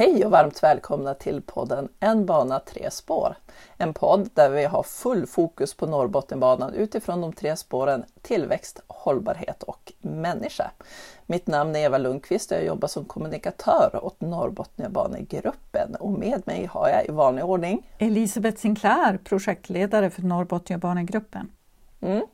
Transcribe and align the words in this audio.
Hej 0.00 0.24
och 0.24 0.30
varmt 0.30 0.62
välkomna 0.62 1.14
till 1.14 1.42
podden 1.42 1.88
En 2.00 2.26
bana 2.26 2.60
tre 2.60 2.90
spår. 2.90 3.36
En 3.76 3.94
podd 3.94 4.30
där 4.34 4.50
vi 4.50 4.64
har 4.64 4.82
full 4.82 5.26
fokus 5.26 5.74
på 5.74 5.86
Norrbottenbanan 5.86 6.74
utifrån 6.74 7.20
de 7.20 7.32
tre 7.32 7.56
spåren 7.56 8.04
tillväxt, 8.22 8.80
hållbarhet 8.86 9.62
och 9.62 9.92
människa. 10.00 10.70
Mitt 11.26 11.46
namn 11.46 11.76
är 11.76 11.80
Eva 11.80 11.98
Lundqvist 11.98 12.50
och 12.50 12.56
jag 12.56 12.64
jobbar 12.64 12.88
som 12.88 13.04
kommunikatör 13.04 14.04
åt 14.04 14.20
Norrbotniabanegruppen 14.20 15.94
och 15.94 16.12
med 16.12 16.46
mig 16.46 16.66
har 16.66 16.88
jag 16.88 17.06
i 17.08 17.10
vanlig 17.10 17.44
ordning 17.44 17.90
Elisabeth 17.98 18.60
Sinclair, 18.60 19.18
projektledare 19.24 20.10
för 20.10 20.22
Norrbotniabanegruppen. 20.22 21.52
Mm. 22.00 22.26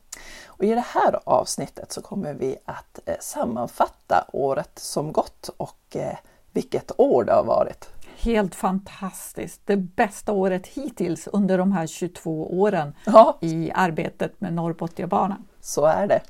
Och 0.47 0.65
I 0.65 0.75
det 0.75 0.85
här 0.87 1.21
avsnittet 1.25 1.93
så 1.93 2.03
kommer 2.03 2.35
vi 2.35 2.57
att 2.65 3.01
eh, 3.07 3.15
sammanfatta 3.21 4.25
året 4.33 4.79
som 4.79 5.13
gått 5.13 5.51
och 5.57 5.97
eh, 5.97 6.17
vilket 6.57 6.93
år 7.01 7.25
det 7.25 7.33
har 7.33 7.45
varit! 7.45 7.89
Helt 8.19 8.55
fantastiskt! 8.55 9.61
Det 9.65 9.77
bästa 9.77 10.33
året 10.33 10.67
hittills 10.67 11.27
under 11.27 11.59
de 11.59 11.73
här 11.73 11.87
22 11.87 12.61
åren 12.61 12.93
ja. 13.07 13.39
i 13.41 13.71
arbetet 13.75 14.41
med 14.41 14.53
Norrbotniabanan. 14.53 15.45
Så 15.61 15.87
är 15.87 16.07
det. 16.07 16.21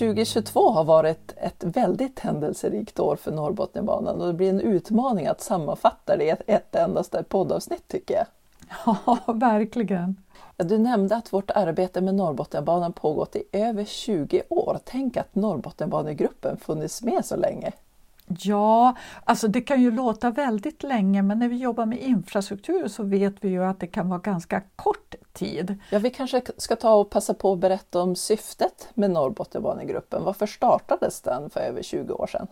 2022 0.00 0.70
har 0.70 0.84
varit 0.84 1.34
ett 1.36 1.64
väldigt 1.64 2.18
händelserikt 2.18 3.00
år 3.00 3.16
för 3.16 3.32
Norrbotniabanan 3.32 4.20
och 4.20 4.26
det 4.26 4.32
blir 4.32 4.50
en 4.50 4.60
utmaning 4.60 5.26
att 5.26 5.40
sammanfatta 5.40 6.16
det 6.16 6.24
i 6.24 6.30
ett, 6.30 6.42
ett 6.46 6.74
endaste 6.74 7.22
poddavsnitt 7.22 7.88
tycker 7.88 8.14
jag. 8.14 8.26
Ja, 8.86 9.18
verkligen. 9.32 10.16
Du 10.56 10.78
nämnde 10.78 11.16
att 11.16 11.32
vårt 11.32 11.50
arbete 11.50 12.00
med 12.00 12.14
Norrbotniabanan 12.14 12.92
pågått 12.92 13.36
i 13.36 13.42
över 13.52 13.84
20 13.84 14.42
år. 14.48 14.78
Tänk 14.84 15.16
att 15.16 15.34
Norrbotniabanegruppen 15.34 16.56
funnits 16.56 17.02
med 17.02 17.24
så 17.24 17.36
länge. 17.36 17.72
Ja, 18.38 18.96
alltså 19.24 19.48
det 19.48 19.60
kan 19.60 19.82
ju 19.82 19.90
låta 19.90 20.30
väldigt 20.30 20.82
länge 20.82 21.22
men 21.22 21.38
när 21.38 21.48
vi 21.48 21.56
jobbar 21.56 21.86
med 21.86 21.98
infrastruktur 21.98 22.88
så 22.88 23.02
vet 23.02 23.34
vi 23.40 23.48
ju 23.48 23.64
att 23.64 23.80
det 23.80 23.86
kan 23.86 24.08
vara 24.08 24.20
ganska 24.20 24.62
kort 24.76 25.14
tid. 25.32 25.78
Ja, 25.90 25.98
vi 25.98 26.10
kanske 26.10 26.42
ska 26.56 26.76
ta 26.76 26.94
och 26.94 27.10
passa 27.10 27.34
på 27.34 27.52
att 27.52 27.58
berätta 27.58 28.02
om 28.02 28.16
syftet 28.16 28.88
med 28.94 29.10
Norrbotniabanegruppen. 29.10 30.24
Varför 30.24 30.46
startades 30.46 31.20
den 31.20 31.50
för 31.50 31.60
över 31.60 31.82
20 31.82 32.12
år 32.12 32.26
sedan? 32.26 32.46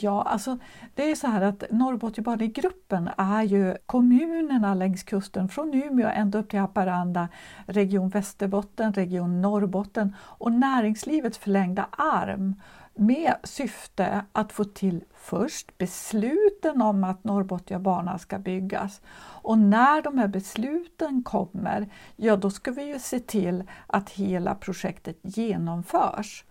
Ja, 0.00 0.22
alltså 0.22 0.58
det 0.94 1.10
är 1.10 1.14
så 1.14 1.26
här 1.26 1.42
att 1.42 1.64
Norrbotniabanegruppen 1.70 3.10
är 3.16 3.42
ju 3.42 3.76
kommunerna 3.86 4.74
längs 4.74 5.02
kusten 5.02 5.48
från 5.48 5.74
Umeå 5.74 6.08
ända 6.08 6.38
upp 6.38 6.50
till 6.50 6.58
Haparanda, 6.58 7.28
Region 7.66 8.08
Västerbotten, 8.08 8.92
Region 8.92 9.42
Norrbotten 9.42 10.16
och 10.20 10.52
näringslivets 10.52 11.38
förlängda 11.38 11.86
arm 11.90 12.54
med 12.94 13.34
syfte 13.44 14.24
att 14.32 14.52
få 14.52 14.64
till 14.64 15.04
först 15.14 15.78
besluten 15.78 16.82
om 16.82 17.04
att 17.04 17.24
Norrbotniabanan 17.24 18.18
ska 18.18 18.38
byggas. 18.38 19.00
Och 19.42 19.58
när 19.58 20.02
de 20.02 20.18
här 20.18 20.28
besluten 20.28 21.22
kommer, 21.22 21.88
ja 22.16 22.36
då 22.36 22.50
ska 22.50 22.70
vi 22.70 22.84
ju 22.84 22.98
se 22.98 23.20
till 23.20 23.64
att 23.86 24.10
hela 24.10 24.54
projektet 24.54 25.18
genomförs. 25.22 26.44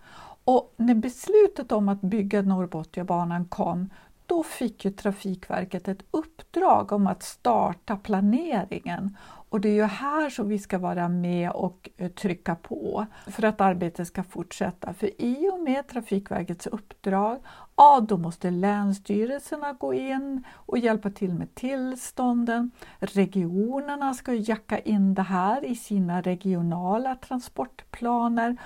Och 0.44 0.74
när 0.76 0.94
beslutet 0.94 1.72
om 1.72 1.88
att 1.88 2.00
bygga 2.00 2.42
Norrbotniabanan 2.42 3.44
kom, 3.44 3.90
då 4.26 4.42
fick 4.42 4.84
ju 4.84 4.90
Trafikverket 4.90 5.88
ett 5.88 6.02
uppdrag 6.10 6.92
om 6.92 7.06
att 7.06 7.22
starta 7.22 7.96
planeringen 7.96 9.16
och 9.54 9.60
det 9.60 9.68
är 9.68 9.74
ju 9.74 9.84
här 9.84 10.30
som 10.30 10.48
vi 10.48 10.58
ska 10.58 10.78
vara 10.78 11.08
med 11.08 11.50
och 11.50 11.90
eh, 11.96 12.10
trycka 12.10 12.54
på 12.54 13.06
för 13.26 13.44
att 13.44 13.60
arbetet 13.60 14.06
ska 14.08 14.22
fortsätta. 14.22 14.94
För 14.94 15.22
i 15.22 15.50
och 15.52 15.60
med 15.60 15.88
Trafikverkets 15.88 16.66
uppdrag, 16.66 17.38
ja 17.76 18.00
då 18.08 18.16
måste 18.16 18.50
länsstyrelserna 18.50 19.72
gå 19.72 19.94
in 19.94 20.44
och 20.52 20.78
hjälpa 20.78 21.10
till 21.10 21.34
med 21.34 21.54
tillstånden. 21.54 22.70
Regionerna 22.98 24.14
ska 24.14 24.34
jacka 24.34 24.78
in 24.78 25.14
det 25.14 25.22
här 25.22 25.64
i 25.64 25.76
sina 25.76 26.20
regionala 26.20 27.14
transportplaner. 27.14 28.56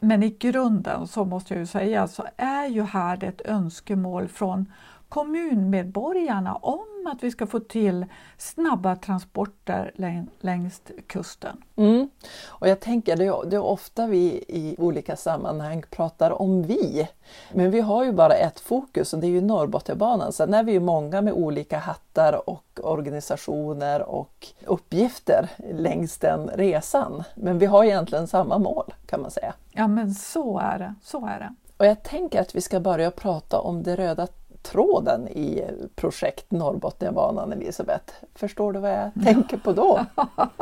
Men 0.00 0.22
i 0.22 0.30
grunden 0.30 1.08
så 1.08 1.24
måste 1.24 1.54
jag 1.54 1.60
ju 1.60 1.66
säga 1.66 2.08
så 2.08 2.24
är 2.36 2.66
ju 2.66 2.82
här 2.82 3.24
ett 3.24 3.40
önskemål 3.44 4.28
från 4.28 4.72
kommunmedborgarna 5.08 6.54
om 6.54 7.06
att 7.06 7.22
vi 7.22 7.30
ska 7.30 7.46
få 7.46 7.60
till 7.60 8.06
snabba 8.38 8.96
transporter 8.96 9.92
längs 10.40 10.82
kusten. 11.06 11.62
Mm. 11.76 12.10
Och 12.46 12.68
jag 12.68 12.80
tänker, 12.80 13.16
det 13.16 13.24
är, 13.24 13.46
det 13.46 13.56
är 13.56 13.62
ofta 13.62 14.06
vi 14.06 14.44
i 14.48 14.76
olika 14.78 15.16
sammanhang 15.16 15.82
pratar 15.90 16.42
om 16.42 16.62
vi. 16.62 17.08
Men 17.52 17.70
vi 17.70 17.80
har 17.80 18.04
ju 18.04 18.12
bara 18.12 18.34
ett 18.34 18.60
fokus 18.60 19.12
och 19.12 19.18
det 19.18 19.26
är 19.26 19.30
ju 19.30 19.40
Norrbotniabanan. 19.40 20.32
Sen 20.32 20.54
är 20.54 20.64
vi 20.64 20.72
ju 20.72 20.80
många 20.80 21.22
med 21.22 21.32
olika 21.32 21.78
hattar 21.78 22.48
och 22.50 22.80
organisationer 22.82 24.02
och 24.02 24.46
uppgifter 24.64 25.48
längs 25.72 26.18
den 26.18 26.48
resan. 26.48 27.24
Men 27.34 27.58
vi 27.58 27.66
har 27.66 27.84
egentligen 27.84 28.26
samma 28.26 28.58
mål 28.58 28.94
kan 29.06 29.22
man 29.22 29.30
säga. 29.30 29.54
Ja 29.72 29.88
men 29.88 30.14
så 30.14 30.58
är 30.58 30.78
det, 30.78 30.94
så 31.02 31.26
är 31.26 31.38
det. 31.38 31.54
Och 31.76 31.86
jag 31.86 32.02
tänker 32.02 32.40
att 32.40 32.54
vi 32.54 32.60
ska 32.60 32.80
börja 32.80 33.10
prata 33.10 33.60
om 33.60 33.82
det 33.82 33.96
röda 33.96 34.26
tråden 34.66 35.28
i 35.28 35.64
projekt 35.94 36.50
Norrbotniabanan, 36.50 37.52
Elisabeth. 37.52 38.14
Förstår 38.34 38.72
du 38.72 38.80
vad 38.80 38.90
jag 38.90 39.10
tänker 39.24 39.56
på 39.56 39.72
då? 39.72 40.06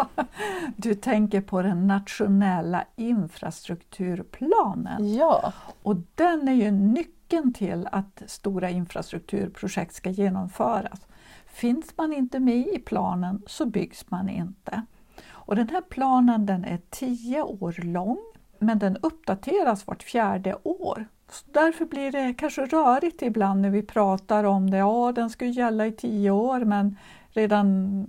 du 0.77 0.95
tänker 0.95 1.41
på 1.41 1.63
den 1.63 1.87
nationella 1.87 2.85
infrastrukturplanen. 2.97 5.15
Ja. 5.15 5.53
Och 5.83 5.97
den 6.15 6.49
är 6.49 6.53
ju 6.53 6.71
nyckeln 6.71 7.53
till 7.53 7.89
att 7.93 8.23
stora 8.27 8.71
infrastrukturprojekt 8.71 9.95
ska 9.95 10.11
genomföras. 10.11 11.01
Finns 11.47 11.97
man 11.97 12.13
inte 12.13 12.41
med 12.41 12.69
i 12.69 12.79
planen 12.79 13.43
så 13.47 13.67
byggs 13.67 14.11
man 14.11 14.29
inte. 14.29 14.83
Och 15.27 15.57
den 15.57 15.69
här 15.69 15.81
planen 15.81 16.47
den 16.47 16.65
är 16.65 16.81
tio 16.91 17.43
år 17.43 17.85
lång 17.85 18.19
men 18.59 18.79
den 18.79 18.97
uppdateras 18.97 19.87
vart 19.87 20.03
fjärde 20.03 20.57
år. 20.63 21.07
Så 21.31 21.45
därför 21.53 21.85
blir 21.85 22.13
det 22.13 22.35
kanske 22.39 22.67
rörigt 22.67 23.23
ibland 23.23 23.61
när 23.61 23.71
vi 23.71 23.83
pratar 23.83 24.45
om 24.45 24.71
det. 24.71 24.77
Ja, 24.77 25.13
den 25.15 25.31
ska 25.31 25.45
gälla 25.47 25.87
i 25.87 25.93
tio 25.93 26.31
år 26.31 26.61
men 26.61 26.99
redan 27.31 28.07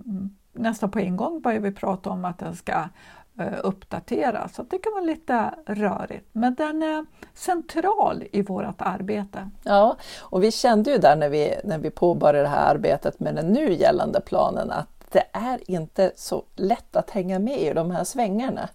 nästan 0.52 0.90
på 0.90 0.98
en 0.98 1.16
gång 1.16 1.40
börjar 1.40 1.60
vi 1.60 1.72
prata 1.72 2.10
om 2.10 2.24
att 2.24 2.38
den 2.38 2.56
ska 2.56 2.88
eh, 3.38 3.58
uppdateras. 3.62 4.54
Så 4.54 4.62
det 4.62 4.78
kan 4.78 4.92
vara 4.92 5.04
lite 5.04 5.54
rörigt. 5.66 6.28
Men 6.32 6.54
den 6.54 6.82
är 6.82 7.06
central 7.34 8.24
i 8.32 8.42
vårt 8.42 8.80
arbete. 8.82 9.50
Ja, 9.62 9.96
och 10.20 10.42
vi 10.42 10.52
kände 10.52 10.90
ju 10.90 10.98
där 10.98 11.16
när 11.16 11.28
vi, 11.28 11.54
när 11.64 11.78
vi 11.78 11.90
påbörjade 11.90 12.42
det 12.42 12.48
här 12.48 12.74
arbetet 12.74 13.20
med 13.20 13.34
den 13.34 13.46
nu 13.46 13.72
gällande 13.72 14.20
planen 14.20 14.70
att 14.70 14.95
det 15.12 15.24
är 15.32 15.70
inte 15.70 16.12
så 16.16 16.44
lätt 16.54 16.96
att 16.96 17.10
hänga 17.10 17.38
med 17.38 17.58
i 17.58 17.72
de 17.72 17.90
här 17.90 18.04
svängarna. 18.04 18.68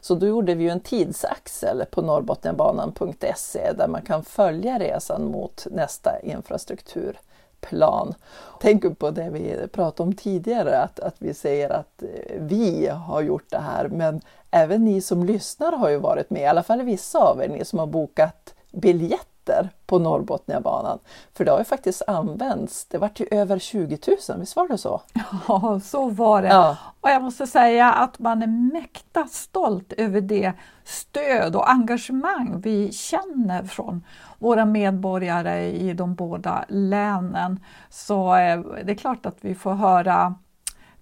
Så 0.00 0.14
då 0.14 0.26
gjorde 0.26 0.54
vi 0.54 0.68
en 0.68 0.80
tidsaxel 0.80 1.84
på 1.90 2.02
norrbotniabanan.se 2.02 3.72
där 3.72 3.88
man 3.88 4.02
kan 4.02 4.24
följa 4.24 4.78
resan 4.78 5.24
mot 5.24 5.66
nästa 5.70 6.20
infrastrukturplan. 6.20 8.14
Tänk 8.60 8.98
på 8.98 9.10
det 9.10 9.30
vi 9.30 9.68
pratade 9.72 10.08
om 10.08 10.14
tidigare, 10.14 10.78
att, 10.78 11.00
att 11.00 11.16
vi 11.18 11.34
säger 11.34 11.70
att 11.70 12.02
eh, 12.02 12.08
vi 12.38 12.86
har 12.86 13.22
gjort 13.22 13.50
det 13.50 13.58
här, 13.58 13.88
men 13.88 14.20
även 14.50 14.84
ni 14.84 15.00
som 15.00 15.24
lyssnar 15.24 15.72
har 15.72 15.88
ju 15.88 15.96
varit 15.96 16.30
med, 16.30 16.42
i 16.42 16.46
alla 16.46 16.62
fall 16.62 16.82
vissa 16.82 17.18
av 17.18 17.42
er, 17.42 17.48
ni 17.48 17.64
som 17.64 17.78
har 17.78 17.86
bokat 17.86 18.54
biljett 18.72 19.37
biljetter 19.48 19.70
på 19.86 19.98
Norrbotniabanan. 19.98 20.98
För 21.34 21.44
det 21.44 21.50
har 21.50 21.58
ju 21.58 21.64
faktiskt 21.64 22.02
använts, 22.06 22.86
det 22.86 22.98
vart 22.98 23.20
ju 23.20 23.26
över 23.30 23.58
20 23.58 23.98
000, 24.28 24.40
visst 24.40 24.56
var 24.56 24.68
det 24.68 24.78
så? 24.78 25.00
Ja, 25.48 25.80
så 25.84 26.08
var 26.08 26.42
det. 26.42 26.48
Ja. 26.48 26.76
Och 27.00 27.10
jag 27.10 27.22
måste 27.22 27.46
säga 27.46 27.92
att 27.92 28.18
man 28.18 28.42
är 28.42 28.72
mäkta 28.72 29.26
stolt 29.26 29.92
över 29.92 30.20
det 30.20 30.52
stöd 30.84 31.56
och 31.56 31.70
engagemang 31.70 32.60
vi 32.60 32.92
känner 32.92 33.62
från 33.62 34.04
våra 34.38 34.64
medborgare 34.64 35.70
i 35.70 35.92
de 35.92 36.14
båda 36.14 36.64
länen. 36.68 37.60
Så 37.90 38.36
eh, 38.36 38.60
det 38.84 38.92
är 38.92 38.96
klart 38.96 39.26
att 39.26 39.36
vi 39.40 39.54
får 39.54 39.74
höra 39.74 40.34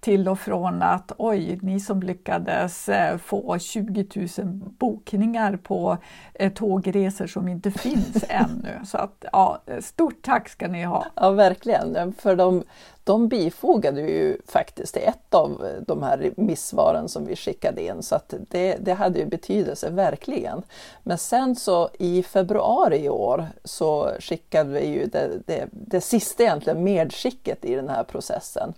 till 0.01 0.29
och 0.29 0.39
från 0.39 0.83
att 0.83 1.13
oj, 1.19 1.59
ni 1.63 1.81
som 1.81 2.03
lyckades 2.03 2.89
eh, 2.89 3.19
få 3.19 3.59
20 3.59 4.07
000 4.39 4.47
bokningar 4.79 5.57
på 5.57 5.99
eh, 6.35 6.53
tågresor 6.53 7.27
som 7.27 7.49
inte 7.49 7.71
finns 7.71 8.25
ännu. 8.29 8.81
Så 8.85 8.99
att, 8.99 9.25
ja, 9.33 9.63
stort 9.81 10.23
tack 10.23 10.49
ska 10.49 10.69
ni 10.69 10.85
ha! 10.85 11.07
Ja, 11.15 11.31
verkligen. 11.31 12.13
För 12.13 12.37
de 12.37 12.65
de 13.07 13.29
bifogade 13.29 14.01
ju 14.01 14.39
faktiskt 14.47 14.97
ett 14.97 15.35
av 15.35 15.67
de 15.87 16.03
här 16.03 16.19
remissvaren 16.19 17.09
som 17.09 17.27
vi 17.27 17.37
skickade 17.37 17.83
in 17.83 18.03
så 18.03 18.15
att 18.15 18.35
det, 18.51 18.77
det 18.81 18.93
hade 18.93 19.19
ju 19.19 19.27
betydelse, 19.27 19.91
verkligen. 19.91 20.63
Men 21.03 21.19
sen 21.19 21.57
så 21.57 21.91
i 21.99 22.23
februari 22.23 22.97
i 23.05 23.09
år 23.09 23.47
så 23.65 24.11
skickade 24.21 24.71
vi 24.71 24.87
ju 24.87 25.07
det, 25.07 25.31
det, 25.47 25.69
det 25.71 26.01
sista 26.01 26.43
egentligen 26.43 26.85
medskicket 26.85 27.65
i 27.65 27.75
den 27.75 27.89
här 27.89 28.05
processen. 28.05 28.75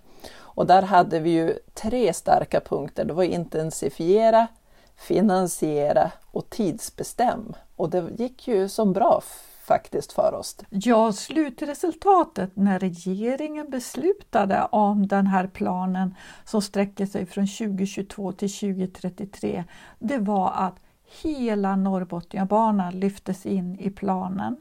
Och 0.55 0.65
där 0.67 0.81
hade 0.81 1.19
vi 1.19 1.29
ju 1.29 1.59
tre 1.73 2.13
starka 2.13 2.59
punkter. 2.59 3.05
Det 3.05 3.13
var 3.13 3.23
intensifiera, 3.23 4.47
finansiera 4.95 6.11
och 6.31 6.49
tidsbestäm. 6.49 7.53
Och 7.75 7.89
det 7.89 8.09
gick 8.17 8.47
ju 8.47 8.69
som 8.69 8.93
bra 8.93 9.21
faktiskt 9.69 10.11
för 10.11 10.33
oss. 10.33 10.57
Ja, 10.69 11.11
slutresultatet 11.11 12.55
när 12.55 12.79
regeringen 12.79 13.69
beslutade 13.69 14.67
om 14.71 15.07
den 15.07 15.27
här 15.27 15.47
planen 15.47 16.15
som 16.45 16.61
sträcker 16.61 17.05
sig 17.05 17.25
från 17.25 17.47
2022 17.47 18.31
till 18.31 18.53
2033, 18.53 19.63
det 19.99 20.17
var 20.17 20.51
att 20.55 20.75
hela 21.21 21.75
Norrbotniabanan 21.75 22.99
lyftes 22.99 23.45
in 23.45 23.79
i 23.79 23.89
planen. 23.89 24.57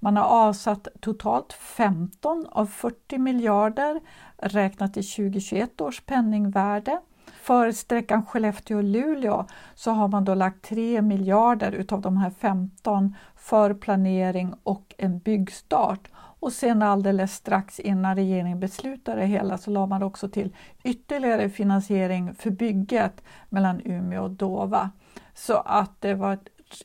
Man 0.00 0.16
har 0.16 0.24
avsatt 0.24 0.88
totalt 1.00 1.52
15 1.52 2.46
av 2.50 2.66
40 2.66 3.18
miljarder 3.18 4.00
räknat 4.36 4.96
i 4.96 5.02
2021 5.02 5.80
års 5.80 6.00
penningvärde. 6.00 7.00
För 7.42 7.72
sträckan 7.72 8.22
Skellefteå-Luleå 8.22 9.46
så 9.74 9.90
har 9.90 10.08
man 10.08 10.24
då 10.24 10.34
lagt 10.34 10.62
3 10.62 11.02
miljarder 11.02 11.72
utav 11.72 12.00
de 12.00 12.16
här 12.16 12.30
15 12.30 13.16
för 13.36 13.74
planering 13.74 14.54
och 14.62 14.94
en 14.98 15.18
byggstart. 15.18 16.08
Och 16.14 16.52
sen 16.52 16.82
alldeles 16.82 17.34
strax 17.34 17.80
innan 17.80 18.16
regeringen 18.16 18.60
beslutade 18.60 19.20
det 19.20 19.26
hela 19.26 19.58
så 19.58 19.70
la 19.70 19.86
man 19.86 20.02
också 20.02 20.28
till 20.28 20.56
ytterligare 20.82 21.48
finansiering 21.48 22.34
för 22.34 22.50
bygget 22.50 23.22
mellan 23.48 23.80
Umeå 23.84 24.22
och 24.22 24.30
Dova. 24.30 24.90
Så 25.34 25.56
att 25.56 26.00
det 26.00 26.14
var 26.14 26.38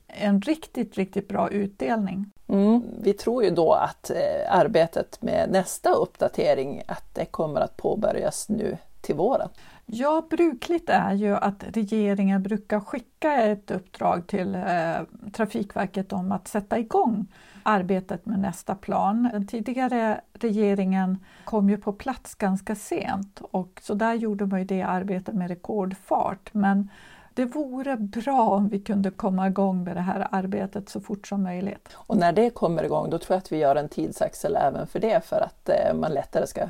en 0.07 0.41
riktigt, 0.41 0.97
riktigt 0.97 1.27
bra 1.27 1.49
utdelning. 1.49 2.31
Mm. 2.47 2.81
Vi 3.01 3.13
tror 3.13 3.43
ju 3.43 3.49
då 3.49 3.73
att 3.73 4.09
eh, 4.09 4.55
arbetet 4.55 5.21
med 5.21 5.49
nästa 5.51 5.89
uppdatering 5.89 6.83
att 6.87 7.15
det 7.15 7.25
kommer 7.25 7.61
att 7.61 7.77
påbörjas 7.77 8.49
nu 8.49 8.77
till 9.01 9.15
våren. 9.15 9.49
Ja, 9.85 10.27
brukligt 10.29 10.89
är 10.89 11.13
ju 11.13 11.35
att 11.35 11.63
regeringen 11.67 12.43
brukar 12.43 12.79
skicka 12.79 13.33
ett 13.33 13.71
uppdrag 13.71 14.27
till 14.27 14.55
eh, 14.55 15.31
Trafikverket 15.33 16.13
om 16.13 16.31
att 16.31 16.47
sätta 16.47 16.79
igång 16.79 17.25
arbetet 17.63 18.25
med 18.25 18.39
nästa 18.39 18.75
plan. 18.75 19.29
Den 19.31 19.47
tidigare 19.47 20.21
regeringen 20.33 21.17
kom 21.43 21.69
ju 21.69 21.77
på 21.77 21.93
plats 21.93 22.35
ganska 22.35 22.75
sent 22.75 23.41
och 23.51 23.79
så 23.83 23.93
där 23.93 24.13
gjorde 24.13 24.45
man 24.45 24.59
ju 24.59 24.65
det 24.65 24.81
arbetet 24.81 25.35
med 25.35 25.47
rekordfart. 25.47 26.53
Men 26.53 26.89
det 27.37 27.45
vore 27.45 27.97
bra 27.97 28.41
om 28.41 28.69
vi 28.69 28.79
kunde 28.79 29.11
komma 29.11 29.47
igång 29.47 29.83
med 29.83 29.95
det 29.95 30.01
här 30.01 30.27
arbetet 30.31 30.89
så 30.89 31.01
fort 31.01 31.27
som 31.27 31.43
möjligt. 31.43 31.89
Och 31.93 32.17
när 32.17 32.31
det 32.31 32.49
kommer 32.49 32.83
igång 32.83 33.09
då 33.09 33.17
tror 33.17 33.35
jag 33.35 33.37
att 33.37 33.51
vi 33.51 33.57
gör 33.57 33.75
en 33.75 33.89
tidsaxel 33.89 34.55
även 34.55 34.87
för 34.87 34.99
det 34.99 35.25
för 35.25 35.41
att 35.41 35.69
eh, 35.69 35.93
man 35.93 36.13
lättare 36.13 36.47
ska 36.47 36.69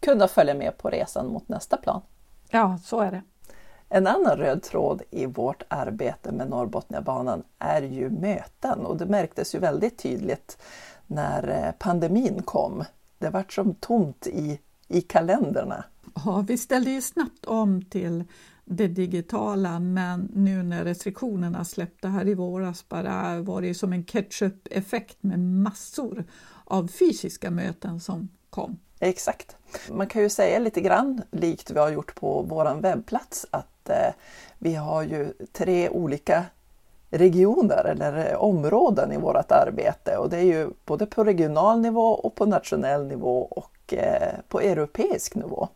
kunna 0.00 0.28
följa 0.28 0.54
med 0.54 0.78
på 0.78 0.90
resan 0.90 1.26
mot 1.26 1.48
nästa 1.48 1.76
plan. 1.76 2.00
Ja, 2.50 2.78
så 2.84 3.00
är 3.00 3.10
det. 3.10 3.22
En 3.88 4.06
annan 4.06 4.36
röd 4.36 4.62
tråd 4.62 5.02
i 5.10 5.26
vårt 5.26 5.62
arbete 5.68 6.32
med 6.32 6.50
Norrbotniabanan 6.50 7.42
är 7.58 7.82
ju 7.82 8.10
möten 8.10 8.86
och 8.86 8.96
det 8.96 9.06
märktes 9.06 9.54
ju 9.54 9.58
väldigt 9.58 9.98
tydligt 9.98 10.62
när 11.06 11.48
eh, 11.48 11.72
pandemin 11.78 12.42
kom. 12.42 12.84
Det 13.18 13.30
vart 13.30 13.52
som 13.52 13.74
tomt 13.74 14.26
i, 14.26 14.60
i 14.88 15.00
kalendrarna. 15.00 15.84
Ja, 16.24 16.44
vi 16.48 16.58
ställde 16.58 16.90
ju 16.90 17.02
snabbt 17.02 17.44
om 17.44 17.84
till 17.84 18.24
det 18.72 18.88
digitala 18.88 19.80
men 19.80 20.28
nu 20.34 20.62
när 20.62 20.84
restriktionerna 20.84 21.64
släppte 21.64 22.08
här 22.08 22.28
i 22.28 22.34
våras 22.34 22.88
bara 22.88 23.40
var 23.40 23.62
det 23.62 23.74
som 23.74 23.92
en 23.92 24.04
ketchup-effekt 24.04 25.16
med 25.20 25.38
massor 25.38 26.24
av 26.64 26.86
fysiska 26.88 27.50
möten 27.50 28.00
som 28.00 28.28
kom. 28.50 28.78
Exakt. 29.00 29.56
Man 29.90 30.06
kan 30.06 30.22
ju 30.22 30.28
säga 30.28 30.58
lite 30.58 30.80
grann 30.80 31.22
likt 31.30 31.70
vi 31.70 31.78
har 31.78 31.90
gjort 31.90 32.14
på 32.14 32.42
vår 32.42 32.80
webbplats 32.80 33.46
att 33.50 33.88
eh, 33.88 34.14
vi 34.58 34.74
har 34.74 35.02
ju 35.02 35.32
tre 35.52 35.88
olika 35.88 36.44
regioner 37.10 37.84
eller 37.84 38.30
eh, 38.30 38.42
områden 38.42 39.12
i 39.12 39.16
vårt 39.16 39.52
arbete 39.52 40.16
och 40.16 40.30
det 40.30 40.36
är 40.36 40.44
ju 40.44 40.70
både 40.84 41.06
på 41.06 41.24
regional 41.24 41.80
nivå 41.80 42.06
och 42.06 42.34
på 42.34 42.46
nationell 42.46 43.06
nivå 43.06 43.42
och 43.42 43.94
eh, 43.94 44.34
på 44.48 44.60
europeisk 44.60 45.34
nivå. 45.34 45.68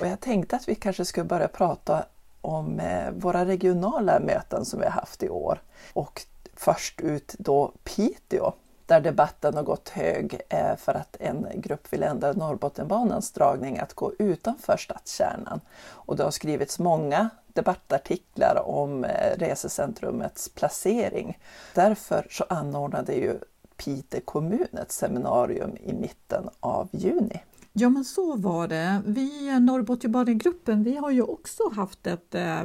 Och 0.00 0.06
jag 0.06 0.20
tänkte 0.20 0.56
att 0.56 0.68
vi 0.68 0.74
kanske 0.74 1.04
skulle 1.04 1.24
börja 1.24 1.48
prata 1.48 2.04
om 2.42 2.80
eh, 2.80 3.10
våra 3.10 3.46
regionala 3.46 4.20
möten 4.20 4.64
som 4.64 4.78
vi 4.80 4.84
har 4.84 4.92
haft 4.92 5.22
i 5.22 5.28
år. 5.28 5.62
Och 5.92 6.22
först 6.54 7.00
ut 7.00 7.34
då 7.38 7.72
Piteå 7.84 8.52
där 8.86 9.00
debatten 9.00 9.54
har 9.54 9.62
gått 9.62 9.88
hög 9.88 10.40
eh, 10.48 10.76
för 10.76 10.94
att 10.94 11.16
en 11.20 11.46
grupp 11.54 11.92
vill 11.92 12.02
ändra 12.02 12.32
Norrbottenbanans 12.32 13.32
dragning 13.32 13.78
att 13.78 13.94
gå 13.94 14.12
utanför 14.18 14.76
stadskärnan. 14.76 15.60
Och 15.84 16.16
det 16.16 16.24
har 16.24 16.30
skrivits 16.30 16.78
många 16.78 17.30
debattartiklar 17.46 18.62
om 18.66 19.04
eh, 19.04 19.38
resecentrumets 19.38 20.48
placering. 20.48 21.38
Därför 21.74 22.26
så 22.30 22.44
anordnade 22.48 23.12
ju 23.12 23.38
Piteå 23.76 24.20
kommun 24.24 24.68
ett 24.82 24.92
seminarium 24.92 25.76
i 25.80 25.92
mitten 25.92 26.48
av 26.60 26.88
juni. 26.92 27.42
Ja 27.74 27.90
men 27.90 28.04
så 28.04 28.36
var 28.36 28.68
det. 28.68 29.02
Vi 29.06 29.48
eh, 29.48 29.60
Norrbotniabanegruppen 29.60 30.82
vi 30.82 30.96
har 30.96 31.10
ju 31.10 31.22
också 31.22 31.62
haft 31.72 32.06
ett 32.06 32.34
eh, 32.34 32.62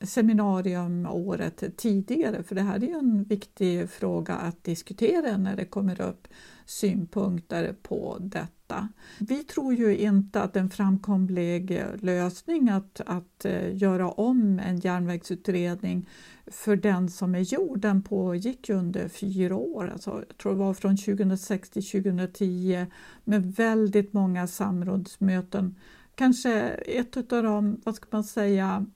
seminarium 0.00 1.06
året 1.06 1.76
tidigare 1.76 2.42
för 2.42 2.54
det 2.54 2.62
här 2.62 2.76
är 2.76 2.86
ju 2.86 2.98
en 2.98 3.24
viktig 3.24 3.90
fråga 3.90 4.34
att 4.34 4.64
diskutera 4.64 5.36
när 5.36 5.56
det 5.56 5.64
kommer 5.64 6.00
upp 6.00 6.28
synpunkter 6.66 7.76
på 7.82 8.18
detta. 8.66 8.88
Vi 9.18 9.44
tror 9.44 9.74
ju 9.74 9.96
inte 9.96 10.42
att 10.42 10.56
en 10.56 10.70
framkomlig 10.70 11.84
lösning 12.00 12.68
att, 12.68 13.00
att 13.06 13.44
eh, 13.44 13.76
göra 13.76 14.10
om 14.10 14.58
en 14.58 14.78
järnvägsutredning 14.78 16.08
för 16.46 16.76
den 16.76 17.08
som 17.08 17.34
är 17.34 17.40
gjord, 17.40 17.78
den 17.78 18.02
pågick 18.02 18.68
ju 18.68 18.74
under 18.74 19.08
fyra 19.08 19.56
år, 19.56 19.90
alltså, 19.92 20.24
jag 20.28 20.38
tror 20.38 20.52
det 20.52 20.58
var 20.58 20.74
från 20.74 20.96
2006 20.96 21.70
till 21.70 21.86
2010 21.86 22.86
med 23.24 23.54
väldigt 23.54 24.12
många 24.12 24.46
samrådsmöten. 24.46 25.74
Kanske 26.14 26.52
ett 26.70 27.32
av 27.32 27.42
de, 27.42 27.80
vad 27.84 27.94
ska 27.94 28.06
man 28.10 28.24
säga, 28.24 28.86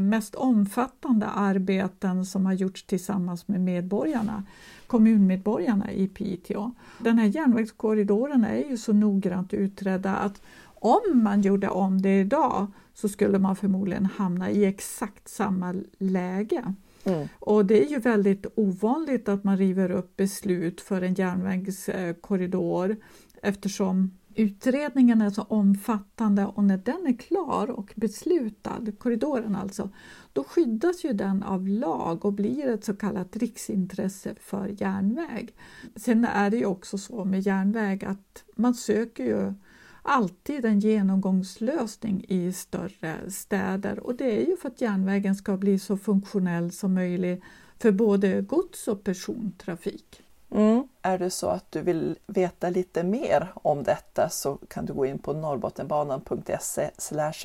mest 0.00 0.34
omfattande 0.34 1.26
arbeten 1.26 2.26
som 2.26 2.46
har 2.46 2.52
gjorts 2.52 2.82
tillsammans 2.82 3.48
med 3.48 3.60
medborgarna, 3.60 4.44
kommunmedborgarna 4.86 5.92
i 5.92 6.08
Piteå. 6.08 6.72
Den 6.98 7.18
här 7.18 7.26
järnvägskorridoren 7.26 8.44
är 8.44 8.70
ju 8.70 8.76
så 8.76 8.92
noggrant 8.92 9.54
utredda 9.54 10.16
att 10.16 10.42
om 10.64 11.22
man 11.22 11.40
gjorde 11.40 11.68
om 11.68 12.02
det 12.02 12.20
idag 12.20 12.66
så 12.94 13.08
skulle 13.08 13.38
man 13.38 13.56
förmodligen 13.56 14.06
hamna 14.06 14.50
i 14.50 14.64
exakt 14.64 15.28
samma 15.28 15.74
läge. 15.98 16.74
Mm. 17.04 17.28
Och 17.38 17.66
det 17.66 17.84
är 17.84 17.90
ju 17.90 17.98
väldigt 17.98 18.46
ovanligt 18.54 19.28
att 19.28 19.44
man 19.44 19.56
river 19.56 19.90
upp 19.90 20.16
beslut 20.16 20.80
för 20.80 21.02
en 21.02 21.14
järnvägskorridor 21.14 22.96
eftersom 23.42 24.10
utredningen 24.36 25.20
är 25.20 25.30
så 25.30 25.42
omfattande 25.42 26.46
och 26.46 26.64
när 26.64 26.76
den 26.76 27.06
är 27.06 27.18
klar 27.18 27.70
och 27.70 27.92
beslutad, 27.96 28.82
korridoren 28.98 29.56
alltså, 29.56 29.90
då 30.32 30.44
skyddas 30.44 31.04
ju 31.04 31.12
den 31.12 31.42
av 31.42 31.68
lag 31.68 32.24
och 32.24 32.32
blir 32.32 32.68
ett 32.68 32.84
så 32.84 32.94
kallat 32.94 33.36
riksintresse 33.36 34.34
för 34.40 34.82
järnväg. 34.82 35.54
Sen 35.96 36.24
är 36.24 36.50
det 36.50 36.56
ju 36.56 36.66
också 36.66 36.98
så 36.98 37.24
med 37.24 37.40
järnväg 37.40 38.04
att 38.04 38.44
man 38.56 38.74
söker 38.74 39.24
ju 39.24 39.54
alltid 40.02 40.64
en 40.64 40.80
genomgångslösning 40.80 42.24
i 42.28 42.52
större 42.52 43.30
städer 43.30 44.00
och 44.00 44.14
det 44.14 44.42
är 44.42 44.46
ju 44.46 44.56
för 44.56 44.68
att 44.68 44.80
järnvägen 44.80 45.34
ska 45.34 45.56
bli 45.56 45.78
så 45.78 45.96
funktionell 45.96 46.72
som 46.72 46.94
möjligt 46.94 47.42
för 47.78 47.92
både 47.92 48.40
gods 48.42 48.88
och 48.88 49.04
persontrafik. 49.04 50.23
Mm. 50.54 50.88
Är 51.02 51.18
det 51.18 51.30
så 51.30 51.48
att 51.48 51.72
du 51.72 51.80
vill 51.80 52.18
veta 52.26 52.70
lite 52.70 53.02
mer 53.02 53.52
om 53.54 53.82
detta 53.82 54.28
så 54.28 54.58
kan 54.68 54.86
du 54.86 54.92
gå 54.92 55.06
in 55.06 55.18
på 55.18 55.32
norrbottenbanan.se 55.32 56.90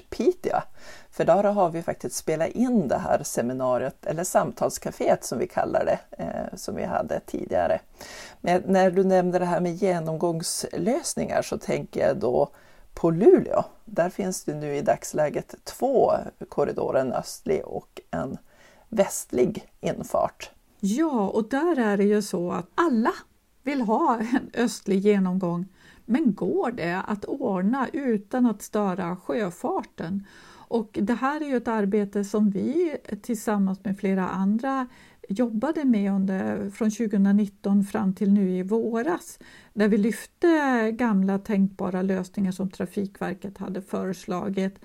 Piteå. 0.09 0.61
För 1.11 1.25
där 1.25 1.43
har 1.43 1.69
vi 1.69 1.81
faktiskt 1.81 2.15
spelat 2.15 2.49
in 2.49 2.87
det 2.87 2.97
här 2.97 3.23
seminariet, 3.23 4.05
eller 4.05 4.23
samtalskaféet 4.23 5.23
som 5.23 5.39
vi 5.39 5.47
kallar 5.47 5.85
det, 5.85 5.99
eh, 6.23 6.57
som 6.57 6.75
vi 6.75 6.83
hade 6.83 7.19
tidigare. 7.19 7.79
Men 8.41 8.63
när 8.65 8.91
du 8.91 9.03
nämnde 9.03 9.39
det 9.39 9.45
här 9.45 9.59
med 9.59 9.75
genomgångslösningar 9.75 11.41
så 11.41 11.57
tänker 11.57 12.07
jag 12.07 12.17
då 12.17 12.49
på 12.93 13.11
Luleå. 13.11 13.63
Där 13.85 14.09
finns 14.09 14.43
det 14.43 14.53
nu 14.53 14.75
i 14.75 14.81
dagsläget 14.81 15.55
två 15.63 16.13
korridorer, 16.49 16.99
en 16.99 17.13
östlig 17.13 17.65
och 17.65 18.01
en 18.11 18.37
västlig 18.89 19.67
infart. 19.79 20.51
Ja, 20.79 21.29
och 21.29 21.49
där 21.49 21.79
är 21.79 21.97
det 21.97 22.03
ju 22.03 22.21
så 22.21 22.51
att 22.51 22.69
alla 22.75 23.13
vill 23.63 23.81
ha 23.81 24.19
en 24.19 24.49
östlig 24.53 24.99
genomgång 24.99 25.65
Men 26.05 26.33
går 26.33 26.71
det 26.71 27.01
att 27.07 27.25
ordna 27.25 27.87
utan 27.93 28.45
att 28.45 28.61
störa 28.61 29.15
sjöfarten? 29.15 30.25
Och 30.69 30.99
det 31.01 31.13
här 31.13 31.41
är 31.41 31.45
ju 31.45 31.57
ett 31.57 31.67
arbete 31.67 32.23
som 32.23 32.49
vi 32.49 32.95
tillsammans 33.21 33.83
med 33.83 33.99
flera 33.99 34.29
andra 34.29 34.87
jobbade 35.29 35.85
med 35.85 36.11
under, 36.11 36.69
från 36.69 36.91
2019 36.91 37.83
fram 37.83 38.15
till 38.15 38.31
nu 38.31 38.57
i 38.57 38.63
våras 38.63 39.39
där 39.73 39.87
vi 39.87 39.97
lyfte 39.97 40.91
gamla 40.91 41.39
tänkbara 41.39 42.01
lösningar 42.01 42.51
som 42.51 42.69
Trafikverket 42.69 43.57
hade 43.57 43.81
föreslagit. 43.81 44.79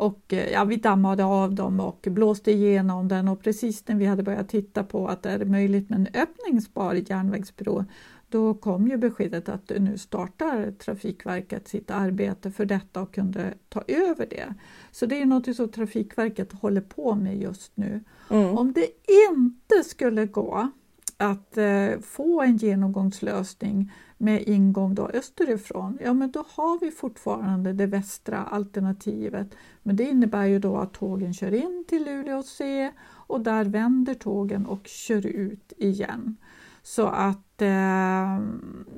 Och 0.00 0.32
eh, 0.32 0.52
ja, 0.52 0.64
vi 0.64 0.76
dammade 0.76 1.24
av 1.24 1.54
dem 1.54 1.80
och 1.80 2.06
blåste 2.10 2.50
igenom 2.50 3.08
den 3.08 3.28
och 3.28 3.42
precis 3.42 3.88
när 3.88 3.96
vi 3.96 4.06
hade 4.06 4.22
börjat 4.22 4.48
titta 4.48 4.84
på 4.84 5.08
att 5.08 5.22
det 5.22 5.30
är 5.30 5.44
möjligt 5.44 5.90
med 5.90 5.98
en 5.98 6.22
öppningsbar 6.22 6.94
järnvägsbro 6.94 7.84
då 8.28 8.54
kom 8.54 8.88
ju 8.88 8.96
beskedet 8.96 9.48
att 9.48 9.72
nu 9.78 9.98
startar 9.98 10.70
Trafikverket 10.70 11.68
sitt 11.68 11.90
arbete 11.90 12.50
för 12.50 12.64
detta 12.64 13.02
och 13.02 13.14
kunde 13.14 13.54
ta 13.68 13.82
över 13.86 14.26
det. 14.30 14.54
Så 14.90 15.06
det 15.06 15.22
är 15.22 15.26
något 15.26 15.56
som 15.56 15.68
Trafikverket 15.68 16.52
håller 16.52 16.80
på 16.80 17.14
med 17.14 17.38
just 17.38 17.76
nu. 17.76 18.04
Mm. 18.30 18.58
Om 18.58 18.72
det 18.72 18.88
inte 19.28 19.88
skulle 19.88 20.26
gå 20.26 20.70
att 21.20 21.56
eh, 21.56 22.00
få 22.02 22.42
en 22.42 22.56
genomgångslösning 22.56 23.92
med 24.18 24.42
ingång 24.42 24.94
då 24.94 25.08
österifrån, 25.08 25.98
ja 26.04 26.12
men 26.12 26.30
då 26.30 26.44
har 26.48 26.80
vi 26.80 26.90
fortfarande 26.90 27.72
det 27.72 27.86
västra 27.86 28.38
alternativet. 28.38 29.54
Men 29.82 29.96
det 29.96 30.04
innebär 30.04 30.44
ju 30.44 30.58
då 30.58 30.76
att 30.76 30.92
tågen 30.92 31.34
kör 31.34 31.54
in 31.54 31.84
till 31.88 32.04
Luleå 32.04 32.42
C 32.42 32.90
och 33.08 33.40
där 33.40 33.64
vänder 33.64 34.14
tågen 34.14 34.66
och 34.66 34.86
kör 34.86 35.26
ut 35.26 35.72
igen. 35.76 36.36
Så 36.82 37.06
att 37.06 37.62
eh, 37.62 38.40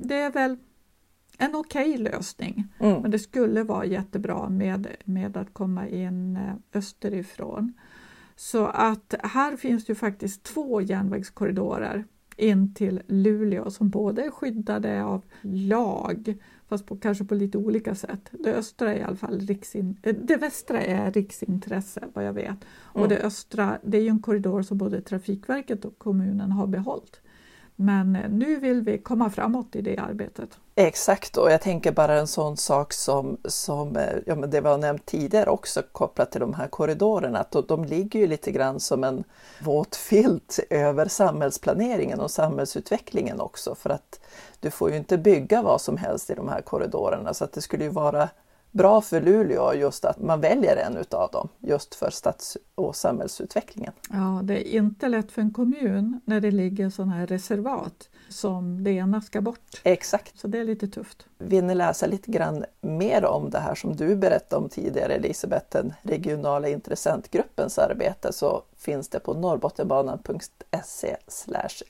det 0.01 0.15
är 0.15 0.31
väl 0.31 0.57
en 1.37 1.55
okej 1.55 1.89
okay 1.89 2.03
lösning. 2.03 2.67
Mm. 2.79 3.01
Men 3.01 3.11
det 3.11 3.19
skulle 3.19 3.63
vara 3.63 3.85
jättebra 3.85 4.49
med, 4.49 4.87
med 5.03 5.37
att 5.37 5.53
komma 5.53 5.87
in 5.87 6.35
eh, 6.35 6.53
österifrån. 6.73 7.73
Så 8.35 8.65
att 8.65 9.13
här 9.23 9.55
finns 9.57 9.85
det 9.85 9.95
faktiskt 9.95 10.43
två 10.43 10.81
järnvägskorridorer 10.81 12.05
in 12.37 12.73
till 12.73 13.01
Luleå 13.07 13.71
som 13.71 13.89
båda 13.89 14.25
är 14.25 14.31
skyddade 14.31 15.03
av 15.03 15.21
lag 15.41 16.35
fast 16.67 16.85
på, 16.85 16.97
kanske 16.97 17.25
på 17.25 17.35
lite 17.35 17.57
olika 17.57 17.95
sätt. 17.95 18.29
Det 18.31 18.53
östra 18.53 18.93
är 18.93 18.99
i 18.99 19.03
alla 19.03 19.15
fall 19.15 19.39
riksin, 19.39 19.97
eh, 20.03 20.15
det 20.15 20.35
västra 20.35 20.81
är 20.81 21.11
riksintresse 21.11 22.03
vad 22.13 22.25
jag 22.25 22.33
vet 22.33 22.47
mm. 22.47 22.57
och 22.91 23.09
det 23.09 23.19
östra 23.19 23.77
det 23.83 23.97
är 23.97 24.09
en 24.09 24.19
korridor 24.19 24.61
som 24.61 24.77
både 24.77 25.01
Trafikverket 25.01 25.85
och 25.85 25.97
kommunen 25.97 26.51
har 26.51 26.67
behållit. 26.67 27.21
Men 27.75 28.15
eh, 28.15 28.29
nu 28.29 28.55
vill 28.55 28.81
vi 28.81 28.97
komma 28.97 29.29
framåt 29.29 29.75
i 29.75 29.81
det 29.81 29.97
arbetet. 29.97 30.49
Exakt, 30.75 31.37
och 31.37 31.51
jag 31.51 31.61
tänker 31.61 31.91
bara 31.91 32.19
en 32.19 32.27
sån 32.27 32.57
sak 32.57 32.93
som, 32.93 33.37
som 33.45 33.97
eh, 33.97 34.17
ja, 34.25 34.35
men 34.35 34.49
det 34.49 34.61
vi 34.61 34.67
har 34.67 34.77
nämnt 34.77 35.05
tidigare 35.05 35.49
också 35.49 35.81
kopplat 35.91 36.31
till 36.31 36.41
de 36.41 36.53
här 36.53 36.67
korridorerna, 36.67 37.39
att 37.39 37.67
de 37.67 37.85
ligger 37.85 38.19
ju 38.19 38.27
lite 38.27 38.51
grann 38.51 38.79
som 38.79 39.03
en 39.03 39.23
våt 39.61 39.95
filt 39.95 40.59
över 40.69 41.05
samhällsplaneringen 41.07 42.19
och 42.19 42.31
samhällsutvecklingen 42.31 43.39
också, 43.39 43.75
för 43.75 43.89
att 43.89 44.19
du 44.59 44.71
får 44.71 44.89
ju 44.91 44.97
inte 44.97 45.17
bygga 45.17 45.61
vad 45.61 45.81
som 45.81 45.97
helst 45.97 46.29
i 46.29 46.33
de 46.33 46.49
här 46.49 46.61
korridorerna, 46.61 47.33
så 47.33 47.43
att 47.43 47.53
det 47.53 47.61
skulle 47.61 47.83
ju 47.83 47.89
vara 47.89 48.29
bra 48.73 49.01
för 49.01 49.21
Luleå 49.21 49.73
just 49.73 50.05
att 50.05 50.19
man 50.19 50.41
väljer 50.41 50.75
en 50.75 50.97
utav 50.97 51.31
dem 51.31 51.49
just 51.59 51.95
för 51.95 52.09
stads 52.09 52.57
och 52.75 52.95
samhällsutvecklingen. 52.95 53.93
Ja, 54.09 54.39
det 54.43 54.75
är 54.75 54.77
inte 54.77 55.07
lätt 55.07 55.31
för 55.31 55.41
en 55.41 55.53
kommun 55.53 56.21
när 56.25 56.39
det 56.41 56.51
ligger 56.51 56.89
sådana 56.89 57.13
här 57.13 57.27
reservat 57.27 58.09
som 58.29 58.83
det 58.83 58.91
ena 58.91 59.21
ska 59.21 59.41
bort. 59.41 59.81
Exakt. 59.83 60.39
Så 60.39 60.47
det 60.47 60.59
är 60.59 60.63
lite 60.63 60.87
tufft. 60.87 61.25
Vill 61.37 61.63
ni 61.63 61.75
läsa 61.75 62.07
lite 62.07 62.31
grann 62.31 62.65
mer 62.81 63.25
om 63.25 63.49
det 63.49 63.59
här 63.59 63.75
som 63.75 63.95
du 63.95 64.15
berättade 64.15 64.63
om 64.63 64.69
tidigare 64.69 65.13
Elisabeth, 65.13 65.65
den 65.69 65.93
regionala 66.01 66.69
intressentgruppens 66.69 67.77
arbete 67.77 68.33
så 68.33 68.63
finns 68.77 69.09
det 69.09 69.19
på 69.19 69.33
norrbottenbanan.se 69.33 71.17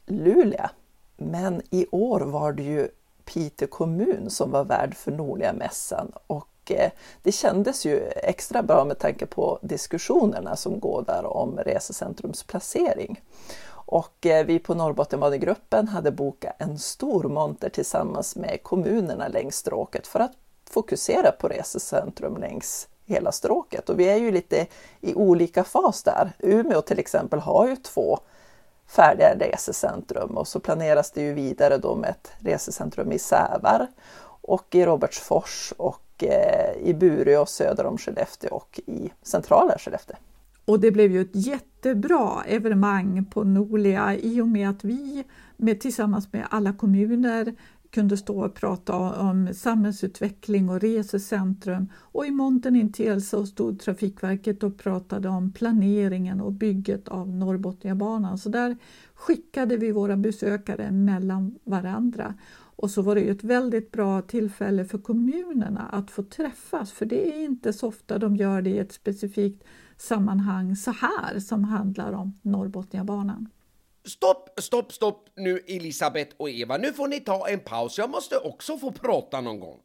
Luleå. 0.05 0.69
Men 1.17 1.61
i 1.69 1.85
år 1.91 2.19
var 2.19 2.53
det 2.53 2.63
ju 2.63 2.87
Piteå 3.25 3.67
kommun 3.67 4.29
som 4.29 4.51
var 4.51 4.65
värd 4.65 4.95
för 4.95 5.11
Norlia-mässan 5.11 6.11
och 6.27 6.47
och 6.63 6.71
eh, 6.71 6.91
det 7.21 7.31
kändes 7.31 7.85
ju 7.85 8.07
extra 8.15 8.63
bra 8.63 8.85
med 8.85 8.99
tanke 8.99 9.25
på 9.25 9.59
diskussionerna 9.61 10.55
som 10.55 10.79
går 10.79 11.03
där 11.07 11.25
om 11.25 11.57
resecentrums 11.57 12.43
placering. 12.43 13.21
Och 13.69 14.25
eh, 14.25 14.45
vi 14.45 14.59
på 14.59 14.73
Norrbottenbanegruppen 14.73 15.87
hade 15.87 16.11
bokat 16.11 16.55
en 16.57 16.79
stor 16.79 17.23
monter 17.23 17.69
tillsammans 17.69 18.35
med 18.35 18.59
kommunerna 18.63 19.27
längs 19.27 19.55
stråket 19.55 20.07
för 20.07 20.19
att 20.19 20.31
fokusera 20.69 21.31
på 21.31 21.47
resecentrum 21.47 22.37
längs 22.37 22.87
hela 23.05 23.31
stråket. 23.31 23.89
Och 23.89 23.99
vi 23.99 24.09
är 24.09 24.17
ju 24.17 24.31
lite 24.31 24.67
i 25.01 25.13
olika 25.13 25.63
fas 25.63 26.03
där. 26.03 26.31
Umeå 26.39 26.81
till 26.81 26.99
exempel 26.99 27.39
har 27.39 27.67
ju 27.67 27.75
två 27.75 28.19
färdiga 28.87 29.35
resecentrum 29.35 30.37
och 30.37 30.47
så 30.47 30.59
planeras 30.59 31.11
det 31.11 31.21
ju 31.21 31.33
vidare 31.33 31.77
då 31.77 31.95
med 31.95 32.09
ett 32.09 32.31
resecentrum 32.39 33.11
i 33.11 33.19
Sävar 33.19 33.87
och 34.43 34.75
i 34.75 34.85
Robertsfors 34.85 35.73
och 35.77 36.23
eh, 36.23 36.89
i 36.89 36.93
Bureå 36.93 37.45
söder 37.45 37.85
om 37.85 37.97
Skellefteå 37.97 38.53
och 38.53 38.79
i 38.85 39.11
centrala 39.21 39.77
Skellefteå. 39.77 40.15
Och 40.65 40.79
det 40.79 40.91
blev 40.91 41.11
ju 41.11 41.21
ett 41.21 41.35
jättebra 41.35 42.43
evenemang 42.47 43.25
på 43.25 43.43
Nolia 43.43 44.15
i 44.15 44.41
och 44.41 44.47
med 44.47 44.69
att 44.69 44.83
vi 44.83 45.23
med, 45.57 45.81
tillsammans 45.81 46.33
med 46.33 46.47
alla 46.49 46.73
kommuner 46.73 47.55
kunde 47.89 48.17
stå 48.17 48.45
och 48.45 48.53
prata 48.53 48.95
om 48.97 49.53
samhällsutveckling 49.53 50.69
och 50.69 50.81
resecentrum 50.81 51.89
och 51.95 52.25
i 52.25 52.31
montern 52.31 52.75
intill 52.75 53.27
så 53.27 53.45
stod 53.45 53.79
Trafikverket 53.79 54.63
och 54.63 54.77
pratade 54.77 55.29
om 55.29 55.51
planeringen 55.51 56.41
och 56.41 56.51
bygget 56.51 57.07
av 57.07 57.29
Norrbotniabanan. 57.29 58.37
Så 58.37 58.49
där 58.49 58.77
skickade 59.13 59.77
vi 59.77 59.91
våra 59.91 60.17
besökare 60.17 60.91
mellan 60.91 61.55
varandra 61.63 62.33
och 62.75 62.91
så 62.91 63.01
var 63.01 63.15
det 63.15 63.21
ju 63.21 63.31
ett 63.31 63.43
väldigt 63.43 63.91
bra 63.91 64.21
tillfälle 64.21 64.85
för 64.85 64.97
kommunerna 64.97 65.89
att 65.91 66.11
få 66.11 66.23
träffas 66.23 66.91
för 66.91 67.05
det 67.05 67.27
är 67.27 67.43
inte 67.43 67.73
så 67.73 67.87
ofta 67.87 68.17
de 68.17 68.35
gör 68.35 68.61
det 68.61 68.69
i 68.69 68.79
ett 68.79 68.91
specifikt 68.91 69.63
sammanhang 69.97 70.75
så 70.75 70.91
här 70.91 71.39
som 71.39 71.63
handlar 71.63 72.13
om 72.13 72.39
Norrbotniabanan. 72.41 73.49
Stopp, 74.05 74.59
stopp, 74.59 74.93
stopp 74.93 75.29
nu 75.35 75.59
Elisabeth 75.67 76.35
och 76.37 76.49
Eva. 76.49 76.77
Nu 76.77 76.93
får 76.93 77.07
ni 77.07 77.19
ta 77.19 77.47
en 77.47 77.59
paus. 77.59 77.97
Jag 77.97 78.09
måste 78.09 78.37
också 78.37 78.77
få 78.77 78.91
prata 78.91 79.41
någon 79.41 79.59
gång. 79.59 79.79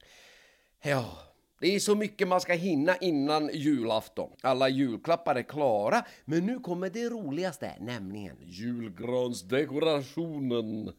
Ja, 0.82 1.27
det 1.60 1.74
är 1.74 1.80
så 1.80 1.94
mycket 1.94 2.28
man 2.28 2.40
ska 2.40 2.52
hinna 2.52 2.96
innan 2.96 3.50
julafton. 3.52 4.30
Alla 4.40 4.68
julklappar 4.68 5.34
är 5.34 5.42
klara, 5.42 6.04
men 6.24 6.46
nu 6.46 6.58
kommer 6.58 6.90
det 6.90 7.08
roligaste, 7.08 7.74
nämligen 7.80 8.36
julgransdekorationen. 8.42 10.92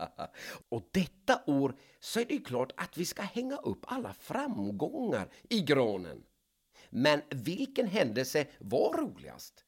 och 0.68 0.88
detta 0.90 1.40
år 1.46 1.74
så 2.00 2.20
är 2.20 2.24
det 2.24 2.38
klart 2.38 2.72
att 2.76 2.98
vi 2.98 3.04
ska 3.04 3.22
hänga 3.22 3.56
upp 3.56 3.84
alla 3.86 4.14
framgångar 4.14 5.28
i 5.48 5.60
granen. 5.60 6.22
Men 6.90 7.20
vilken 7.30 7.86
händelse 7.86 8.46
var 8.58 8.96
roligast? 8.96 9.64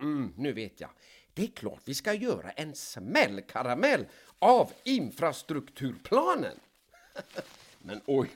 Mm, 0.00 0.32
nu 0.36 0.52
vet 0.52 0.80
jag. 0.80 0.90
Det 1.34 1.42
är 1.42 1.46
klart 1.46 1.82
vi 1.84 1.94
ska 1.94 2.12
göra 2.12 2.50
en 2.50 2.74
smällkaramell 2.74 4.06
av 4.38 4.72
infrastrukturplanen. 4.84 6.60
Men 7.78 8.00
oj, 8.06 8.30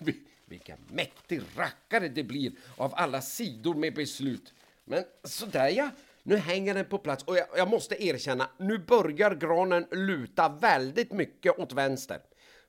vilken 0.53 0.79
mäktig 0.89 1.41
rackare 1.57 2.09
det 2.09 2.25
blir 2.25 2.53
av 2.77 2.93
alla 2.97 3.21
sidor 3.21 3.75
med 3.75 3.95
beslut. 3.95 4.55
Men 4.85 5.05
sådär 5.25 5.69
ja, 5.69 5.91
nu 6.23 6.37
hänger 6.37 6.75
den 6.75 6.85
på 6.85 6.99
plats 6.99 7.25
och 7.25 7.37
jag, 7.37 7.47
jag 7.57 7.69
måste 7.69 8.05
erkänna, 8.05 8.51
nu 8.59 8.79
börjar 8.79 9.35
granen 9.35 9.87
luta 9.91 10.49
väldigt 10.49 11.13
mycket 11.13 11.59
åt 11.59 11.73
vänster. 11.73 12.21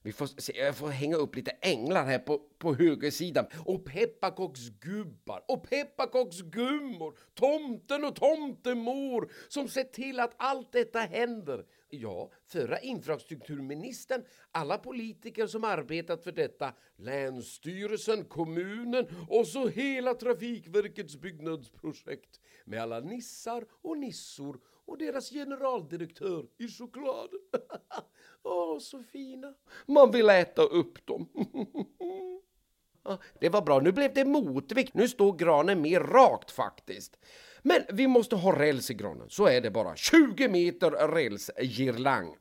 Vi 0.01 0.11
får 0.13 0.27
se, 0.27 0.57
jag 0.57 0.75
får 0.75 0.87
hänga 0.87 1.15
upp 1.15 1.35
lite 1.35 1.51
änglar 1.51 2.05
här 2.05 2.19
på, 2.19 2.41
på 2.57 2.73
högersidan. 2.73 3.45
Och 3.65 3.85
pepparkaksgubbar 3.85 5.43
och 5.47 5.69
pepparkaksgummor. 5.69 7.17
Tomten 7.33 8.03
och 8.03 8.15
tomtemor 8.15 9.31
som 9.47 9.67
ser 9.67 9.83
till 9.83 10.19
att 10.19 10.33
allt 10.37 10.71
detta 10.71 10.99
händer. 10.99 11.65
Ja, 11.95 12.31
förra 12.45 12.79
infrastrukturministern, 12.79 14.23
alla 14.51 14.77
politiker 14.77 15.47
som 15.47 15.63
arbetat 15.63 16.23
för 16.23 16.31
detta, 16.31 16.73
Länsstyrelsen, 16.95 18.25
kommunen 18.25 19.07
och 19.29 19.47
så 19.47 19.67
hela 19.67 20.13
Trafikverkets 20.13 21.15
byggnadsprojekt 21.15 22.39
med 22.65 22.81
alla 22.81 22.99
nissar 22.99 23.65
och 23.81 23.97
nissor 23.97 24.59
och 24.85 24.97
deras 24.97 25.29
generaldirektör 25.29 26.47
i 26.57 26.67
choklad. 26.67 27.29
Åh, 28.43 28.79
så 28.79 29.03
fina. 29.03 29.53
Man 29.85 30.11
vill 30.11 30.29
äta 30.29 30.61
upp 30.61 31.05
dem. 31.05 31.29
Det 33.39 33.49
var 33.49 33.61
bra, 33.61 33.79
nu 33.79 33.91
blev 33.91 34.13
det 34.13 34.25
motvikt. 34.25 34.93
Nu 34.93 35.07
står 35.07 35.33
granen 35.33 35.81
mer 35.81 35.99
rakt 35.99 36.51
faktiskt. 36.51 37.17
Men 37.63 37.81
vi 37.89 38.07
måste 38.07 38.35
ha 38.35 38.59
räls 38.59 38.91
i 38.91 38.93
granen, 38.93 39.29
så 39.29 39.47
är 39.47 39.61
det 39.61 39.71
bara. 39.71 39.95
20 39.95 40.47
meter 40.47 40.91
rälsgirlang. 40.91 42.35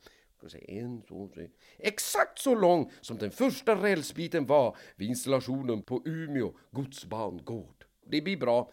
En, 0.68 1.02
två, 1.02 1.28
tre. 1.34 1.48
Exakt 1.78 2.38
så 2.38 2.54
lång 2.54 2.90
som 3.00 3.18
den 3.18 3.30
första 3.30 3.74
rälsbiten 3.74 4.46
var 4.46 4.76
vid 4.96 5.08
installationen 5.08 5.82
på 5.82 6.02
Umeå 6.04 6.52
godsbangård. 6.70 7.84
Det 8.06 8.20
blir 8.20 8.36
bra. 8.36 8.70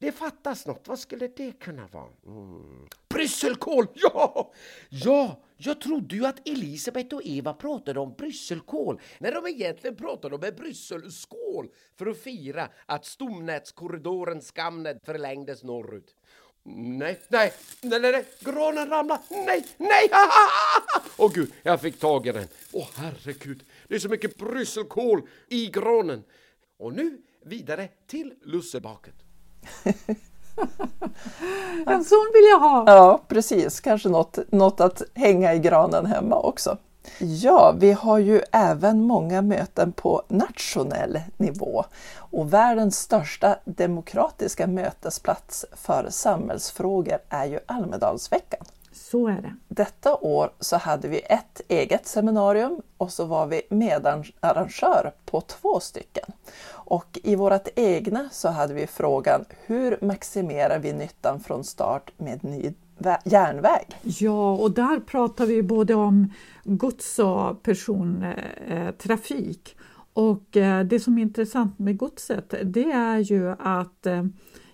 Det 0.00 0.12
fattas 0.12 0.66
något. 0.66 0.88
Vad 0.88 0.98
skulle 0.98 1.28
det 1.28 1.52
kunna 1.52 1.86
vara? 1.86 2.08
Mm. 2.26 2.88
Brysselkål! 3.08 3.86
Ja! 3.94 4.52
Ja, 4.88 5.40
jag 5.56 5.80
trodde 5.80 6.16
ju 6.16 6.26
att 6.26 6.48
Elisabeth 6.48 7.14
och 7.14 7.22
Eva 7.24 7.54
pratade 7.54 8.00
om 8.00 8.14
brysselkål 8.14 9.00
när 9.18 9.32
de 9.32 9.46
egentligen 9.46 9.96
pratade 9.96 10.34
om 10.34 10.44
en 10.44 10.54
brysselskål 10.54 11.68
för 11.96 12.06
att 12.06 12.18
fira 12.18 12.68
att 12.86 13.04
stomnätskorridoren 13.06 14.42
Skamnet 14.42 15.04
förlängdes 15.04 15.62
norrut. 15.62 16.14
Nej, 16.62 17.20
nej, 17.28 17.52
nej, 17.82 18.00
nej, 18.00 18.12
nej, 18.12 18.24
granen 18.40 18.88
ramlade, 18.88 19.22
nej, 19.30 19.66
nej, 19.76 20.10
åh 21.16 21.26
oh, 21.26 21.32
gud, 21.32 21.52
jag 21.62 21.80
fick 21.80 21.98
tag 21.98 22.26
i 22.26 22.32
den. 22.32 22.48
Åh 22.72 22.82
oh, 22.82 22.88
herregud, 22.96 23.64
det 23.88 23.94
är 23.94 23.98
så 23.98 24.08
mycket 24.08 24.36
brysselkål 24.36 25.22
i 25.48 25.66
granen. 25.66 26.24
Och 26.78 26.92
nu 26.92 27.22
vidare 27.42 27.88
till 28.06 28.34
lussebaket. 28.42 29.29
en 31.86 32.04
sån 32.04 32.30
vill 32.34 32.44
jag 32.50 32.60
ha! 32.60 32.84
Ja, 32.86 33.20
precis. 33.28 33.80
Kanske 33.80 34.08
något, 34.08 34.38
något 34.50 34.80
att 34.80 35.02
hänga 35.14 35.54
i 35.54 35.58
granen 35.58 36.06
hemma 36.06 36.40
också. 36.40 36.76
Ja, 37.18 37.74
vi 37.78 37.92
har 37.92 38.18
ju 38.18 38.42
även 38.52 39.02
många 39.02 39.42
möten 39.42 39.92
på 39.92 40.22
nationell 40.28 41.20
nivå 41.36 41.84
och 42.16 42.52
världens 42.52 42.98
största 42.98 43.56
demokratiska 43.64 44.66
mötesplats 44.66 45.64
för 45.72 46.06
samhällsfrågor 46.10 47.18
är 47.28 47.44
ju 47.44 47.58
Almedalsveckan. 47.66 48.64
Så 49.00 49.28
är 49.28 49.42
det. 49.42 49.54
Detta 49.68 50.16
år 50.16 50.52
så 50.60 50.76
hade 50.76 51.08
vi 51.08 51.18
ett 51.18 51.60
eget 51.68 52.06
seminarium 52.06 52.82
och 52.96 53.12
så 53.12 53.24
var 53.24 53.46
vi 53.46 53.62
medarrangör 53.70 55.12
på 55.24 55.40
två 55.40 55.80
stycken. 55.80 56.32
Och 56.70 57.18
i 57.22 57.34
vårt 57.34 57.68
egna 57.76 58.28
så 58.32 58.48
hade 58.48 58.74
vi 58.74 58.86
frågan 58.86 59.44
hur 59.66 59.98
maximerar 60.00 60.78
vi 60.78 60.92
nyttan 60.92 61.40
från 61.40 61.64
start 61.64 62.10
med 62.16 62.44
ny 62.44 62.72
järnväg? 63.24 63.86
Ja, 64.02 64.52
och 64.52 64.70
där 64.70 65.00
pratar 65.00 65.46
vi 65.46 65.62
både 65.62 65.94
om 65.94 66.32
gods 66.64 67.18
och 67.18 67.62
persontrafik. 67.62 69.76
Och 70.12 70.56
eh, 70.56 70.84
det 70.84 71.00
som 71.00 71.18
är 71.18 71.22
intressant 71.22 71.78
med 71.78 71.96
godset 71.96 72.54
det 72.62 72.92
är 72.92 73.18
ju 73.18 73.54
att 73.58 74.06
eh, 74.06 74.24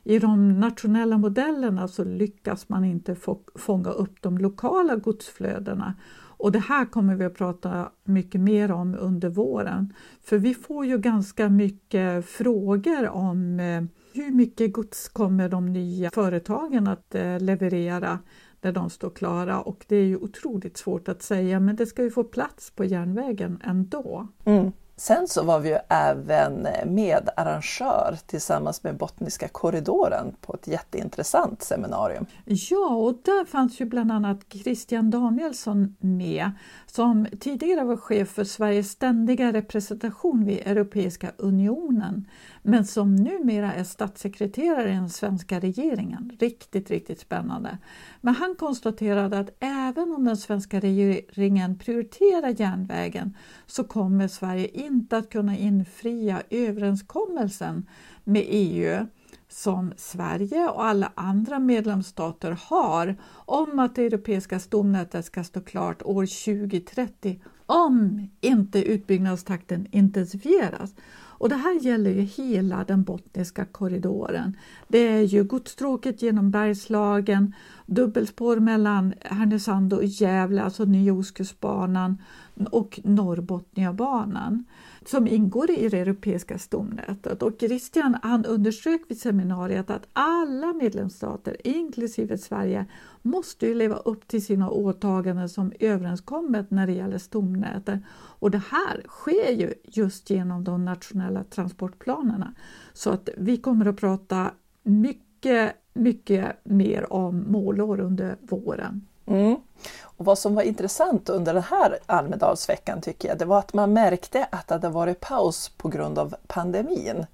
i 0.07 0.19
de 0.19 0.61
nationella 0.61 1.19
modellerna 1.19 1.89
så 1.89 2.05
lyckas 2.05 2.69
man 2.69 2.85
inte 2.85 3.15
få, 3.15 3.41
fånga 3.55 3.91
upp 3.91 4.23
de 4.23 4.39
lokala 4.39 4.97
godsflödena. 4.97 5.95
Och 6.39 6.53
det 6.53 6.59
här 6.59 6.85
kommer 6.85 7.15
vi 7.15 7.25
att 7.25 7.35
prata 7.35 7.91
mycket 8.05 8.41
mer 8.41 8.73
om 8.73 8.97
under 8.99 9.29
våren. 9.29 9.93
För 10.23 10.39
vi 10.39 10.55
får 10.55 10.87
ju 10.87 10.99
ganska 10.99 11.49
mycket 11.49 12.27
frågor 12.27 13.09
om 13.09 13.61
eh, 13.61 13.83
hur 14.13 14.33
mycket 14.33 14.73
gods 14.73 15.09
kommer 15.09 15.49
de 15.49 15.73
nya 15.73 16.11
företagen 16.11 16.87
att 16.87 17.15
eh, 17.15 17.41
leverera 17.41 18.19
när 18.61 18.73
de 18.73 18.91
står 18.91 19.11
klara 19.11 19.61
och 19.61 19.85
det 19.89 19.97
är 19.97 20.05
ju 20.05 20.17
otroligt 20.17 20.77
svårt 20.77 21.09
att 21.09 21.23
säga 21.23 21.61
men 21.61 21.77
det 21.77 21.87
ska 21.87 22.03
ju 22.03 22.11
få 22.11 22.25
plats 22.25 22.71
på 22.71 22.85
järnvägen 22.85 23.61
ändå. 23.65 24.29
Mm. 24.45 24.73
Sen 24.99 25.29
så 25.29 25.43
var 25.43 25.61
vi 25.61 25.69
ju 25.69 25.79
även 25.89 26.69
medarrangör 26.85 28.19
tillsammans 28.27 28.83
med 28.83 28.97
Botniska 28.97 29.49
korridoren 29.49 30.37
på 30.41 30.55
ett 30.55 30.67
jätteintressant 30.67 31.63
seminarium. 31.63 32.27
Ja, 32.45 32.89
och 32.89 33.15
där 33.25 33.45
fanns 33.45 33.81
ju 33.81 33.85
bland 33.85 34.13
annat 34.13 34.39
Christian 34.49 35.11
Danielsson 35.11 35.97
med 36.01 36.51
som 36.87 37.27
tidigare 37.41 37.85
var 37.85 37.97
chef 37.97 38.29
för 38.29 38.45
Sveriges 38.45 38.91
ständiga 38.91 39.53
representation 39.53 40.45
vid 40.45 40.59
Europeiska 40.59 41.33
unionen 41.37 42.29
men 42.67 42.85
som 42.85 43.17
numera 43.17 43.75
är 43.75 43.85
statssekreterare 43.85 44.91
i 44.91 44.95
den 44.95 45.11
svenska 45.11 45.61
regeringen. 45.61 46.33
Riktigt, 46.39 46.91
riktigt 46.91 47.21
spännande. 47.21 47.79
Men 48.21 48.35
han 48.35 48.55
konstaterade 48.55 49.39
att 49.39 49.51
även 49.61 50.13
om 50.13 50.25
den 50.25 50.37
svenska 50.37 50.81
regeringen 50.81 51.79
prioriterar 51.79 52.61
järnvägen 52.61 53.37
så 53.67 53.85
kommer 53.85 54.29
Sverige 54.29 54.69
inte 54.69 55.17
att 55.17 55.31
kunna 55.31 55.57
infria 55.57 56.43
överenskommelsen 56.51 57.87
med 58.25 58.45
EU 58.47 59.07
som 59.49 59.93
Sverige 59.97 60.69
och 60.69 60.85
alla 60.85 61.13
andra 61.15 61.59
medlemsstater 61.59 62.59
har 62.61 63.17
om 63.33 63.79
att 63.79 63.95
det 63.95 64.03
europeiska 64.03 64.59
stomnätet 64.59 65.25
ska 65.25 65.45
stå 65.45 65.61
klart 65.61 66.03
år 66.03 66.27
2030 66.27 67.41
om 67.67 68.29
inte 68.41 68.83
utbyggnadstakten 68.83 69.87
intensifieras. 69.91 70.95
Och 71.39 71.49
det 71.49 71.57
här 71.57 71.81
gäller 71.81 72.11
ju 72.11 72.21
hela 72.21 72.85
den 72.85 73.03
bottniska 73.03 73.65
korridoren. 73.65 74.57
Det 74.89 74.99
är 74.99 75.23
ju 75.23 75.45
godsstråket 75.45 76.23
genom 76.23 76.51
Bergslagen, 76.51 77.55
dubbelspår 77.87 78.57
mellan 78.57 79.15
Härnösand 79.21 79.93
och 79.93 80.05
Gävle, 80.05 80.63
alltså 80.63 80.85
Nya 80.85 81.13
Ostkustbanan 81.13 82.23
och 82.71 83.01
Norrbotniabanan 83.05 84.65
som 85.09 85.27
ingår 85.27 85.71
i 85.71 85.89
det 85.89 86.01
europeiska 86.01 86.59
stomnätet. 86.59 87.43
Och 87.43 87.53
Christian 87.59 88.17
han 88.23 88.45
underströk 88.45 89.03
vid 89.09 89.21
seminariet 89.21 89.91
att 89.91 90.09
alla 90.13 90.73
medlemsstater, 90.73 91.67
inklusive 91.67 92.39
Sverige, 92.39 92.87
måste 93.23 93.67
ju 93.67 93.75
leva 93.75 93.97
upp 93.97 94.29
till 94.29 94.45
sina 94.45 94.71
åtaganden 94.71 95.49
som 95.49 95.73
överenskommet 95.81 96.71
när 96.71 96.87
det 96.87 96.93
gäller 96.93 97.19
stomnätet. 97.19 98.01
Och 98.39 98.51
det 98.51 98.63
här 98.71 99.03
sker 99.09 99.53
ju 99.53 99.75
just 99.85 100.31
genom 100.31 100.65
de 100.65 100.85
nationella 100.85 101.45
transportplanerna. 101.45 102.55
Så 102.93 103.11
att 103.11 103.29
vi 103.37 103.57
kommer 103.57 103.87
att 103.87 103.97
prata 103.97 104.51
mycket, 104.83 105.73
mycket 105.95 106.65
mer 106.65 107.13
om 107.13 107.45
målår 107.49 108.01
under 108.01 108.37
våren. 108.41 109.07
Mm. 109.27 109.57
Och 110.01 110.25
vad 110.25 110.39
som 110.39 110.55
var 110.55 110.63
intressant 110.63 111.29
under 111.29 111.55
den 111.55 111.63
här 111.63 111.99
Almedalsveckan 112.07 113.01
tycker 113.01 113.29
jag, 113.29 113.39
det 113.39 113.45
var 113.45 113.59
att 113.59 113.75
man 113.75 113.93
märkte 113.93 114.47
att 114.51 114.69
det 114.69 114.75
hade 114.75 114.89
varit 114.89 115.21
paus 115.21 115.69
på 115.77 115.89
grund 115.89 116.19
av 116.19 116.35
pandemin. 116.47 117.27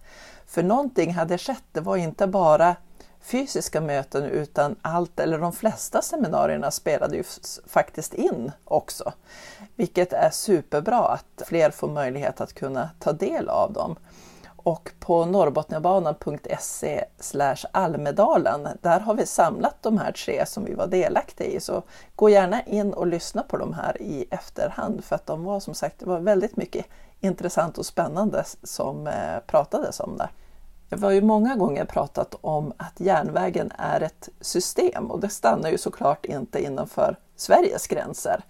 För 0.47 0.63
någonting 0.63 1.15
hade 1.15 1.39
skett, 1.39 1.65
det 1.73 1.81
var 1.81 1.97
inte 1.97 2.27
bara 2.27 2.77
fysiska 3.23 3.81
möten 3.81 4.25
utan 4.25 4.77
allt 4.83 5.21
eller 5.21 5.39
de 5.39 5.53
flesta 5.53 6.03
seminarierna 6.03 6.71
spelade 6.71 7.17
ju 7.17 7.25
faktiskt 7.67 8.15
in 8.15 8.53
också. 8.65 9.13
Vilket 9.77 10.13
är 10.13 10.31
superbra 10.31 10.99
att 10.99 11.43
fler 11.47 11.71
får 11.71 11.89
möjlighet 11.89 12.41
att 12.41 12.53
kunna 12.53 12.91
ta 12.99 13.13
del 13.13 13.49
av 13.49 13.73
dem. 13.73 13.97
Och 14.63 14.93
på 15.01 15.25
norrbotniabanan.se 15.25 17.05
Almedalen, 17.73 18.69
där 18.81 19.01
har 19.01 19.15
vi 19.15 19.27
samlat 19.27 19.77
de 19.81 19.99
här 19.99 20.13
tre 20.13 20.47
som 20.47 20.65
vi 20.65 20.75
var 20.75 20.87
delaktiga 20.87 21.47
i. 21.47 21.61
Så 21.61 21.83
gå 22.17 22.29
gärna 22.29 22.63
in 22.63 22.93
och 22.95 23.07
lyssna 23.07 23.43
på 23.43 23.57
de 23.57 23.73
här 23.75 24.03
i 24.03 24.27
efterhand 24.31 25.05
för 25.05 25.15
att 25.15 25.27
de 25.27 25.45
var 25.45 25.61
som 25.61 25.75
sagt, 25.75 25.99
det 25.99 26.07
var 26.07 26.21
väldigt 26.21 26.57
mycket 26.57 26.87
intressant 27.21 27.79
och 27.79 27.87
spännande 27.87 28.45
som 28.63 29.07
eh, 29.07 29.39
pratades 29.47 30.01
om 30.01 30.17
där. 30.17 30.31
Vi 30.89 31.03
har 31.03 31.11
ju 31.11 31.23
många 31.23 31.57
gånger 31.57 31.85
pratat 31.85 32.35
om 32.41 32.73
att 32.77 33.01
järnvägen 33.01 33.73
är 33.79 34.01
ett 34.01 34.29
system 34.41 35.11
och 35.11 35.21
det 35.21 35.29
stannar 35.29 35.71
ju 35.71 35.79
såklart 35.79 36.25
inte 36.25 36.63
innanför 36.63 37.17
Sveriges 37.37 37.87
gränser 37.87 38.45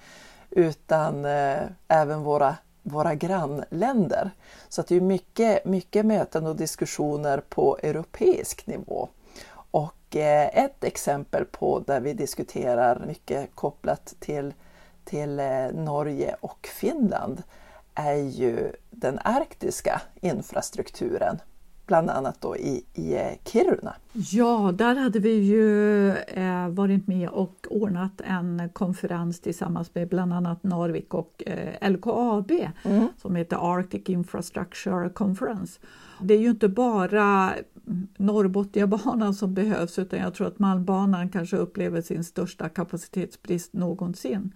utan 0.51 1.25
eh, 1.25 1.61
även 1.89 2.23
våra 2.23 2.57
våra 2.83 3.15
grannländer. 3.15 4.31
Så 4.69 4.83
det 4.83 4.97
är 4.97 5.01
mycket, 5.01 5.65
mycket 5.65 6.07
möten 6.07 6.47
och 6.47 6.57
diskussioner 6.57 7.43
på 7.49 7.79
europeisk 7.83 8.67
nivå. 8.67 9.09
Och 9.71 10.17
eh, 10.17 10.65
ett 10.65 10.85
exempel 10.85 11.45
på 11.45 11.79
där 11.79 12.01
vi 12.01 12.13
diskuterar 12.13 13.05
mycket 13.07 13.55
kopplat 13.55 14.15
till, 14.21 14.55
till 15.05 15.41
eh, 15.41 15.67
Norge 15.73 16.37
och 16.41 16.69
Finland 16.73 17.43
är 17.95 18.15
ju 18.15 18.73
den 18.91 19.19
arktiska 19.25 20.03
infrastrukturen 20.21 21.39
bland 21.87 22.11
annat 22.11 22.41
då 22.41 22.57
i, 22.57 22.85
i 22.95 23.15
eh, 23.15 23.33
Kiruna. 23.45 23.95
Ja, 24.13 24.73
där 24.75 24.95
hade 24.95 25.19
vi 25.19 25.35
ju 25.35 26.09
eh, 26.11 26.69
varit 26.69 27.07
med 27.07 27.29
och 27.29 27.67
ordnat 27.71 28.21
en 28.25 28.69
konferens 28.73 29.41
tillsammans 29.41 29.95
med 29.95 30.09
bland 30.09 30.33
annat 30.33 30.63
Narvik 30.63 31.15
och 31.15 31.43
eh, 31.47 31.91
LKAB 31.91 32.51
mm. 32.85 33.09
som 33.23 33.37
heter 33.37 33.77
Arctic 33.77 34.09
Infrastructure 34.09 35.11
Conference. 35.11 35.81
Det 36.21 36.35
är 36.35 36.39
ju 36.39 36.51
inte 36.51 36.69
bara 36.69 37.53
Norrbotniabanan 38.17 39.35
som 39.35 39.55
behövs 39.55 39.99
utan 39.99 40.19
jag 40.19 40.35
tror 40.35 40.47
att 40.47 40.59
Malmbanan 40.59 41.29
kanske 41.29 41.57
upplever 41.57 42.01
sin 42.01 42.25
största 42.25 42.69
kapacitetsbrist 42.69 43.73
någonsin. 43.73 44.53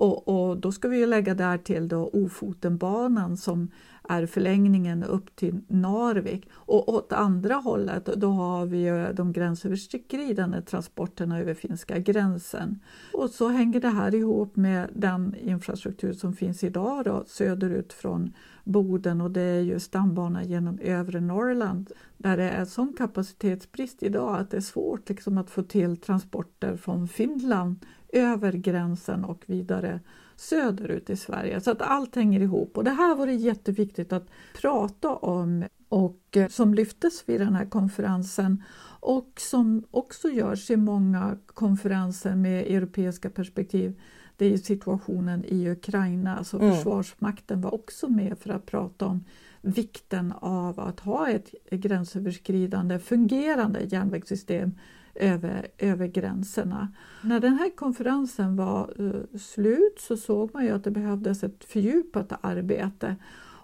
Och, 0.00 0.28
och 0.28 0.56
då 0.56 0.72
ska 0.72 0.88
vi 0.88 0.98
ju 0.98 1.06
lägga 1.06 1.34
där 1.34 1.58
till 1.58 1.88
då 1.88 2.10
Ofotenbanan 2.12 3.36
som 3.36 3.70
är 4.08 4.26
förlängningen 4.26 5.04
upp 5.04 5.36
till 5.36 5.60
Narvik. 5.68 6.48
Och 6.52 6.88
åt 6.88 7.12
andra 7.12 7.54
hållet 7.54 8.04
då 8.04 8.30
har 8.30 8.66
vi 8.66 8.78
ju 8.78 9.12
de 9.12 9.32
gränsöverskridande 9.32 10.62
transporterna 10.62 11.40
över 11.40 11.54
finska 11.54 11.98
gränsen. 11.98 12.80
Och 13.12 13.30
så 13.30 13.48
hänger 13.48 13.80
det 13.80 13.88
här 13.88 14.14
ihop 14.14 14.56
med 14.56 14.88
den 14.94 15.34
infrastruktur 15.40 16.12
som 16.12 16.32
finns 16.32 16.64
idag 16.64 17.04
då, 17.04 17.24
söderut 17.26 17.92
från 17.92 18.32
Boden 18.64 19.20
och 19.20 19.30
det 19.30 19.40
är 19.40 19.60
ju 19.60 19.80
stambanan 19.80 20.48
genom 20.48 20.78
övre 20.78 21.20
Norrland 21.20 21.90
där 22.16 22.36
det 22.36 22.50
är 22.50 22.64
sån 22.64 22.92
kapacitetsbrist 22.98 24.02
idag 24.02 24.38
att 24.38 24.50
det 24.50 24.56
är 24.56 24.60
svårt 24.60 25.08
liksom 25.08 25.38
att 25.38 25.50
få 25.50 25.62
till 25.62 25.96
transporter 25.96 26.76
från 26.76 27.08
Finland 27.08 27.76
över 28.12 28.52
gränsen 28.52 29.24
och 29.24 29.42
vidare 29.46 30.00
söderut 30.36 31.10
i 31.10 31.16
Sverige. 31.16 31.60
Så 31.60 31.70
att 31.70 31.82
allt 31.82 32.16
hänger 32.16 32.40
ihop 32.40 32.76
och 32.76 32.84
det 32.84 32.90
här 32.90 33.14
var 33.14 33.26
det 33.26 33.34
jätteviktigt 33.34 34.12
att 34.12 34.26
prata 34.60 35.14
om 35.14 35.64
och 35.88 36.36
eh, 36.36 36.48
som 36.48 36.74
lyftes 36.74 37.28
vid 37.28 37.40
den 37.40 37.54
här 37.54 37.66
konferensen 37.66 38.62
och 39.00 39.32
som 39.36 39.84
också 39.90 40.28
görs 40.28 40.70
i 40.70 40.76
många 40.76 41.38
konferenser 41.46 42.34
med 42.34 42.66
europeiska 42.66 43.30
perspektiv 43.30 44.00
det 44.40 44.52
är 44.52 44.58
situationen 44.58 45.44
i 45.44 45.70
Ukraina. 45.70 46.36
Alltså 46.36 46.58
mm. 46.58 46.74
Försvarsmakten 46.74 47.60
var 47.60 47.74
också 47.74 48.08
med 48.08 48.38
för 48.38 48.50
att 48.50 48.66
prata 48.66 49.06
om 49.06 49.24
vikten 49.60 50.32
av 50.40 50.80
att 50.80 51.00
ha 51.00 51.28
ett 51.28 51.54
gränsöverskridande 51.70 52.98
fungerande 52.98 53.80
järnvägssystem 53.80 54.74
över, 55.20 55.66
över 55.78 56.06
gränserna. 56.06 56.92
När 57.22 57.40
den 57.40 57.58
här 57.58 57.70
konferensen 57.76 58.56
var 58.56 59.00
uh, 59.00 59.38
slut 59.38 60.00
så 60.00 60.16
såg 60.16 60.54
man 60.54 60.64
ju 60.64 60.70
att 60.70 60.84
det 60.84 60.90
behövdes 60.90 61.44
ett 61.44 61.64
fördjupat 61.64 62.32
arbete 62.40 63.16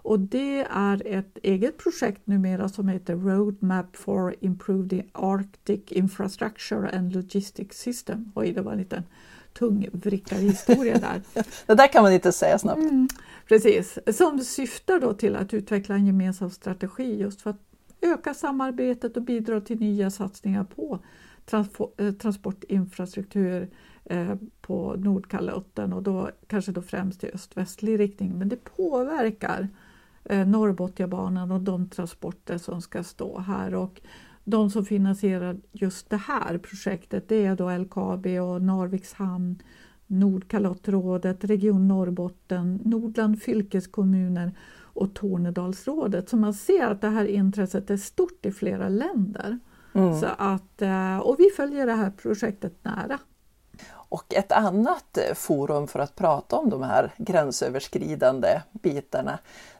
och 0.07 0.19
det 0.19 0.67
är 0.69 1.01
ett 1.05 1.37
eget 1.43 1.77
projekt 1.77 2.27
numera 2.27 2.69
som 2.69 2.87
heter 2.87 3.15
Roadmap 3.15 3.95
for 3.95 4.35
Improved 4.39 5.03
Arctic 5.11 5.81
Infrastructure 5.87 6.97
and 6.97 7.13
Logistics 7.13 7.77
System. 7.77 8.31
Oj, 8.35 8.51
det 8.51 8.61
var 8.61 8.71
en 8.71 8.77
liten 8.77 9.03
tung 9.53 9.87
vrickarhistoria 9.91 10.97
där. 10.97 11.21
det 11.65 11.75
där 11.75 11.87
kan 11.87 12.03
man 12.03 12.13
inte 12.13 12.31
säga 12.31 12.59
snabbt. 12.59 12.77
Mm, 12.77 13.07
precis, 13.47 13.99
som 14.13 14.39
syftar 14.39 14.99
då 14.99 15.13
till 15.13 15.35
att 15.35 15.53
utveckla 15.53 15.95
en 15.95 16.05
gemensam 16.05 16.49
strategi 16.49 17.17
just 17.19 17.41
för 17.41 17.49
att 17.49 17.61
öka 18.01 18.33
samarbetet 18.33 19.17
och 19.17 19.23
bidra 19.23 19.61
till 19.61 19.79
nya 19.79 20.11
satsningar 20.11 20.63
på 20.63 20.99
Eh, 20.99 20.99
Eh, 21.53 22.11
transportinfrastruktur 22.11 23.69
eh, 24.05 24.35
på 24.61 24.95
Nordkalotten 24.97 25.93
och 25.93 26.03
då 26.03 26.29
kanske 26.47 26.71
då 26.71 26.81
främst 26.81 27.23
i 27.23 27.31
öst-västlig 27.33 27.99
riktning. 27.99 28.37
Men 28.37 28.49
det 28.49 28.63
påverkar 28.63 29.67
eh, 30.23 30.47
Norrbotniabanan 30.47 31.51
och 31.51 31.61
de 31.61 31.89
transporter 31.89 32.57
som 32.57 32.81
ska 32.81 33.03
stå 33.03 33.39
här. 33.39 33.75
Och 33.75 34.01
de 34.43 34.69
som 34.69 34.85
finansierar 34.85 35.57
just 35.71 36.09
det 36.09 36.17
här 36.17 36.57
projektet 36.57 37.29
det 37.29 37.45
är 37.45 37.55
då 37.55 37.77
LKAB 37.77 38.25
och 38.25 38.61
Narviks 38.61 39.13
hamn, 39.13 39.61
Nordkalottrådet, 40.07 41.43
Region 41.43 41.87
Norrbotten, 41.87 42.79
Nordland 42.83 43.41
fylkeskommuner 43.41 44.51
och 44.79 45.13
Tornedalsrådet. 45.13 46.29
Så 46.29 46.37
man 46.37 46.53
ser 46.53 46.87
att 46.87 47.01
det 47.01 47.09
här 47.09 47.25
intresset 47.25 47.89
är 47.89 47.97
stort 47.97 48.45
i 48.45 48.51
flera 48.51 48.89
länder. 48.89 49.59
Mm. 49.97 50.19
Så 50.19 50.27
att, 50.37 50.81
eh, 50.81 51.17
och 51.17 51.35
vi 51.39 51.49
följer 51.49 51.85
det 51.85 51.93
här 51.93 52.09
projektet 52.09 52.73
nära. 52.83 53.19
Och 53.89 54.33
ett 54.33 54.51
annat 54.51 55.17
eh, 55.17 55.33
forum 55.33 55.87
för 55.87 55.99
att 55.99 56.15
prata 56.15 56.55
om 56.55 56.69
de 56.69 56.83
här 56.83 57.13
gränsöverskridande 57.17 58.61
bitarna 58.71 59.39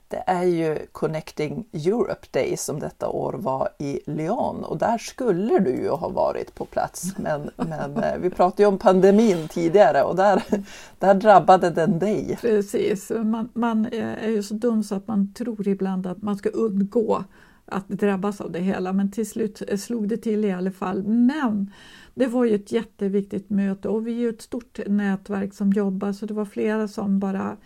det 0.09 0.23
är 0.25 0.43
ju 0.43 0.77
Connecting 0.91 1.65
Europe 1.71 2.27
Day 2.31 2.57
som 2.57 2.79
detta 2.79 3.09
år 3.09 3.33
var 3.33 3.69
i 3.79 3.99
Lyon 4.05 4.63
och 4.63 4.77
där 4.77 4.97
skulle 4.97 5.59
du 5.59 5.69
ju 5.69 5.89
ha 5.89 6.09
varit 6.09 6.55
på 6.55 6.65
plats. 6.65 7.03
Men, 7.17 7.49
men 7.67 7.97
eh, 7.97 8.17
vi 8.17 8.29
pratade 8.29 8.63
ju 8.63 8.67
om 8.67 8.77
pandemin 8.77 9.47
tidigare 9.47 10.03
och 10.03 10.15
där, 10.15 10.43
där 10.99 11.13
drabbade 11.13 11.69
den 11.69 11.99
dig. 11.99 12.37
Precis, 12.41 13.09
man, 13.09 13.49
man 13.53 13.85
är 13.93 14.29
ju 14.29 14.43
så 14.43 14.53
dum 14.53 14.83
så 14.83 14.95
att 14.95 15.07
man 15.07 15.33
tror 15.33 15.67
ibland 15.67 16.07
att 16.07 16.21
man 16.21 16.37
ska 16.37 16.49
undgå 16.49 17.23
att 17.67 17.87
drabbas 17.87 18.41
av 18.41 18.51
det 18.51 18.59
hela 18.59 18.93
men 18.93 19.11
till 19.11 19.29
slut 19.29 19.63
eh, 19.67 19.77
slog 19.77 20.07
det 20.07 20.17
till 20.17 20.45
i 20.45 20.51
alla 20.51 20.71
fall. 20.71 21.03
Men 21.03 21.71
det 22.15 22.27
var 22.27 22.45
ju 22.45 22.55
ett 22.55 22.71
jätteviktigt 22.71 23.49
möte 23.49 23.89
och 23.89 24.07
vi 24.07 24.11
är 24.11 24.19
ju 24.19 24.29
ett 24.29 24.41
stort 24.41 24.79
nätverk 24.87 25.53
som 25.53 25.73
jobbar 25.73 26.13
så 26.13 26.25
det 26.25 26.33
var 26.33 26.45
flera 26.45 26.87
som 26.87 27.19
bara 27.19 27.57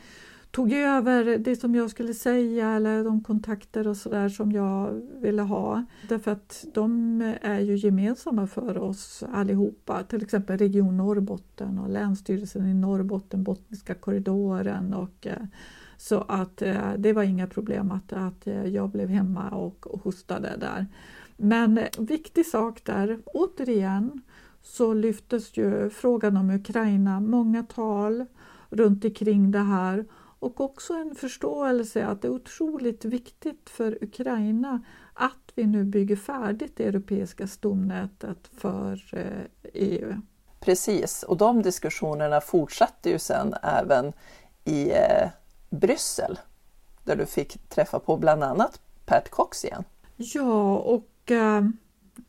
tog 0.51 0.73
över 0.73 1.37
det 1.37 1.55
som 1.55 1.75
jag 1.75 1.89
skulle 1.89 2.13
säga 2.13 2.69
eller 2.69 3.03
de 3.03 3.23
kontakter 3.23 3.87
och 3.87 3.97
sådär 3.97 4.29
som 4.29 4.51
jag 4.51 5.01
ville 5.21 5.41
ha. 5.41 5.85
Därför 6.09 6.31
att 6.31 6.65
de 6.73 7.21
är 7.41 7.59
ju 7.59 7.75
gemensamma 7.75 8.47
för 8.47 8.77
oss 8.77 9.23
allihopa. 9.33 10.03
Till 10.03 10.21
exempel 10.21 10.57
Region 10.57 10.97
Norrbotten 10.97 11.79
och 11.79 11.89
Länsstyrelsen 11.89 12.67
i 12.67 12.73
Norrbotten, 12.73 13.43
Bottniska 13.43 13.93
korridoren 13.93 14.93
och 14.93 15.27
eh, 15.27 15.45
så 16.01 16.25
att 16.27 16.61
eh, 16.61 16.93
det 16.97 17.13
var 17.13 17.23
inga 17.23 17.47
problem 17.47 17.91
att, 17.91 18.13
att 18.13 18.47
eh, 18.47 18.65
jag 18.65 18.89
blev 18.89 19.09
hemma 19.09 19.49
och, 19.49 19.87
och 19.87 20.03
hostade 20.03 20.57
där. 20.57 20.87
Men 21.37 21.77
eh, 21.77 21.87
viktig 21.97 22.45
sak 22.45 22.83
där, 22.83 23.19
återigen 23.25 24.21
så 24.61 24.93
lyftes 24.93 25.57
ju 25.57 25.89
frågan 25.89 26.37
om 26.37 26.49
Ukraina, 26.49 27.19
många 27.19 27.63
tal 27.63 28.25
runt 28.69 29.05
omkring 29.05 29.51
det 29.51 29.59
här 29.59 30.05
och 30.39 30.61
också 30.61 30.93
en 30.93 31.15
förståelse 31.15 32.05
att 32.05 32.21
det 32.21 32.27
är 32.27 32.31
otroligt 32.31 33.05
viktigt 33.05 33.69
för 33.69 34.03
Ukraina 34.03 34.81
att 35.13 35.51
vi 35.55 35.67
nu 35.67 35.83
bygger 35.83 36.15
färdigt 36.15 36.77
det 36.77 36.85
europeiska 36.85 37.47
stomnätet 37.47 38.49
för 38.57 39.09
eh, 39.13 39.71
EU. 39.73 40.13
Precis, 40.59 41.23
och 41.23 41.37
de 41.37 41.61
diskussionerna 41.61 42.41
fortsatte 42.41 43.09
ju 43.09 43.19
sen 43.19 43.53
även 43.63 44.13
i 44.65 44.91
eh, 44.91 45.29
Bryssel 45.71 46.39
där 47.03 47.15
du 47.15 47.25
fick 47.25 47.69
träffa 47.69 47.99
på 47.99 48.17
bland 48.17 48.43
annat 48.43 48.81
Pat 49.05 49.29
Cox 49.29 49.65
igen. 49.65 49.83
Ja, 50.15 50.77
och 50.77 51.31
äh, 51.31 51.63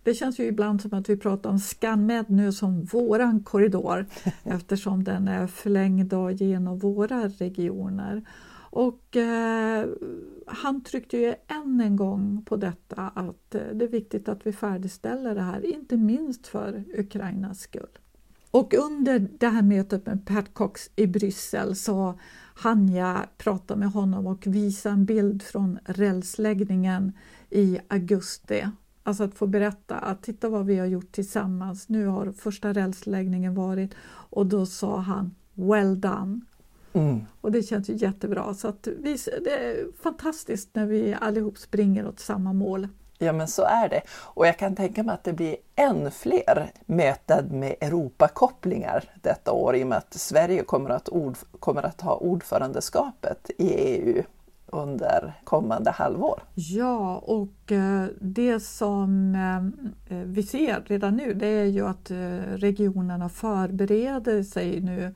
det 0.02 0.14
känns 0.14 0.38
ju 0.38 0.44
ibland 0.44 0.82
som 0.82 0.94
att 0.94 1.08
vi 1.08 1.16
pratar 1.16 1.50
om 1.50 1.58
ScanMed 1.58 2.24
nu 2.28 2.52
som 2.52 2.84
våran 2.84 3.42
korridor 3.42 4.06
eftersom 4.44 5.04
den 5.04 5.28
är 5.28 5.46
förlängd 5.46 6.14
genom 6.40 6.78
våra 6.78 7.28
regioner. 7.28 8.24
Och 8.74 9.16
eh, 9.16 9.86
han 10.46 10.84
tryckte 10.84 11.16
ju 11.16 11.34
än 11.46 11.80
en 11.80 11.96
gång 11.96 12.44
på 12.46 12.56
detta 12.56 13.02
att 13.14 13.54
eh, 13.54 13.60
det 13.72 13.84
är 13.84 13.88
viktigt 13.88 14.28
att 14.28 14.46
vi 14.46 14.52
färdigställer 14.52 15.34
det 15.34 15.42
här, 15.42 15.66
inte 15.74 15.96
minst 15.96 16.46
för 16.46 16.84
Ukrainas 16.98 17.60
skull. 17.60 17.98
Och 18.50 18.74
under 18.74 19.28
det 19.38 19.48
här 19.48 19.62
mötet 19.62 20.06
med 20.06 20.26
Pat 20.26 20.54
Cox 20.54 20.90
i 20.96 21.06
Bryssel 21.06 21.76
så 21.76 22.18
hann 22.54 22.88
jag 22.88 23.26
prata 23.38 23.76
med 23.76 23.88
honom 23.88 24.26
och 24.26 24.46
visa 24.46 24.90
en 24.90 25.04
bild 25.04 25.42
från 25.42 25.78
rälsläggningen 25.84 27.12
i 27.50 27.78
augusti. 27.88 28.66
Alltså 29.02 29.24
att 29.24 29.34
få 29.34 29.46
berätta 29.46 29.98
att 29.98 30.22
titta 30.22 30.48
vad 30.48 30.66
vi 30.66 30.78
har 30.78 30.86
gjort 30.86 31.12
tillsammans. 31.12 31.88
Nu 31.88 32.06
har 32.06 32.32
första 32.32 32.72
rälsläggningen 32.72 33.54
varit 33.54 33.94
och 34.04 34.46
då 34.46 34.66
sa 34.66 34.98
han 34.98 35.34
Well 35.54 36.00
done. 36.00 36.40
Mm. 36.92 37.20
Och 37.40 37.52
det 37.52 37.62
känns 37.62 37.90
ju 37.90 37.96
jättebra. 37.96 38.54
Så 38.54 38.68
att 38.68 38.88
vi, 39.00 39.16
det 39.44 39.50
är 39.50 40.02
fantastiskt 40.02 40.68
när 40.74 40.86
vi 40.86 41.16
allihop 41.20 41.58
springer 41.58 42.06
åt 42.06 42.20
samma 42.20 42.52
mål. 42.52 42.88
Ja 43.22 43.32
men 43.32 43.48
så 43.48 43.62
är 43.62 43.88
det. 43.88 44.00
Och 44.10 44.46
jag 44.46 44.58
kan 44.58 44.76
tänka 44.76 45.02
mig 45.02 45.14
att 45.14 45.24
det 45.24 45.32
blir 45.32 45.56
än 45.76 46.10
fler 46.10 46.70
möten 46.86 47.60
med 47.60 47.74
Europakopplingar 47.80 49.04
detta 49.22 49.52
år 49.52 49.76
i 49.76 49.82
och 49.82 49.86
med 49.86 49.98
att 49.98 50.14
Sverige 50.14 50.62
kommer 50.62 50.90
att, 50.90 51.08
ord, 51.08 51.36
kommer 51.60 51.82
att 51.82 52.00
ha 52.00 52.16
ordförandeskapet 52.16 53.50
i 53.58 53.68
EU 53.68 54.22
under 54.72 55.32
kommande 55.44 55.90
halvår. 55.90 56.42
Ja, 56.54 57.16
och 57.16 57.72
eh, 57.72 58.06
det 58.20 58.60
som 58.60 59.34
eh, 59.34 60.16
eh, 60.18 60.24
vi 60.24 60.42
ser 60.42 60.82
redan 60.86 61.16
nu 61.16 61.34
det 61.34 61.46
är 61.46 61.64
ju 61.64 61.86
att 61.86 62.10
regionerna 62.56 63.28
förbereder 63.28 64.42
sig 64.42 64.80
nu 64.80 65.14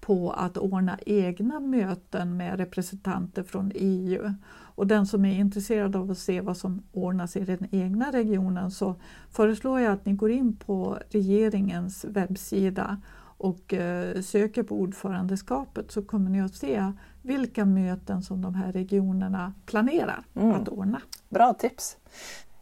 på 0.00 0.32
att 0.32 0.56
ordna 0.56 0.98
egna 1.06 1.60
möten 1.60 2.36
med 2.36 2.58
representanter 2.58 3.42
från 3.42 3.72
EU. 3.74 4.34
Och 4.74 4.86
den 4.86 5.06
som 5.06 5.24
är 5.24 5.38
intresserad 5.38 5.96
av 5.96 6.10
att 6.10 6.18
se 6.18 6.40
vad 6.40 6.56
som 6.56 6.82
ordnas 6.92 7.36
i 7.36 7.40
den 7.40 7.68
egna 7.70 8.12
regionen 8.12 8.70
så 8.70 8.94
föreslår 9.30 9.80
jag 9.80 9.92
att 9.92 10.06
ni 10.06 10.12
går 10.12 10.30
in 10.30 10.56
på 10.56 10.98
regeringens 11.10 12.04
webbsida 12.04 13.00
och 13.40 13.74
eh, 13.74 14.20
söker 14.20 14.62
på 14.62 14.74
ordförandeskapet 14.74 15.90
så 15.90 16.02
kommer 16.02 16.30
ni 16.30 16.42
att 16.42 16.54
se 16.54 16.92
vilka 17.22 17.64
möten 17.64 18.22
som 18.22 18.42
de 18.42 18.54
här 18.54 18.72
regionerna 18.72 19.54
planerar 19.66 20.24
mm. 20.34 20.52
att 20.52 20.68
ordna. 20.68 21.00
Bra 21.28 21.54
tips! 21.54 21.96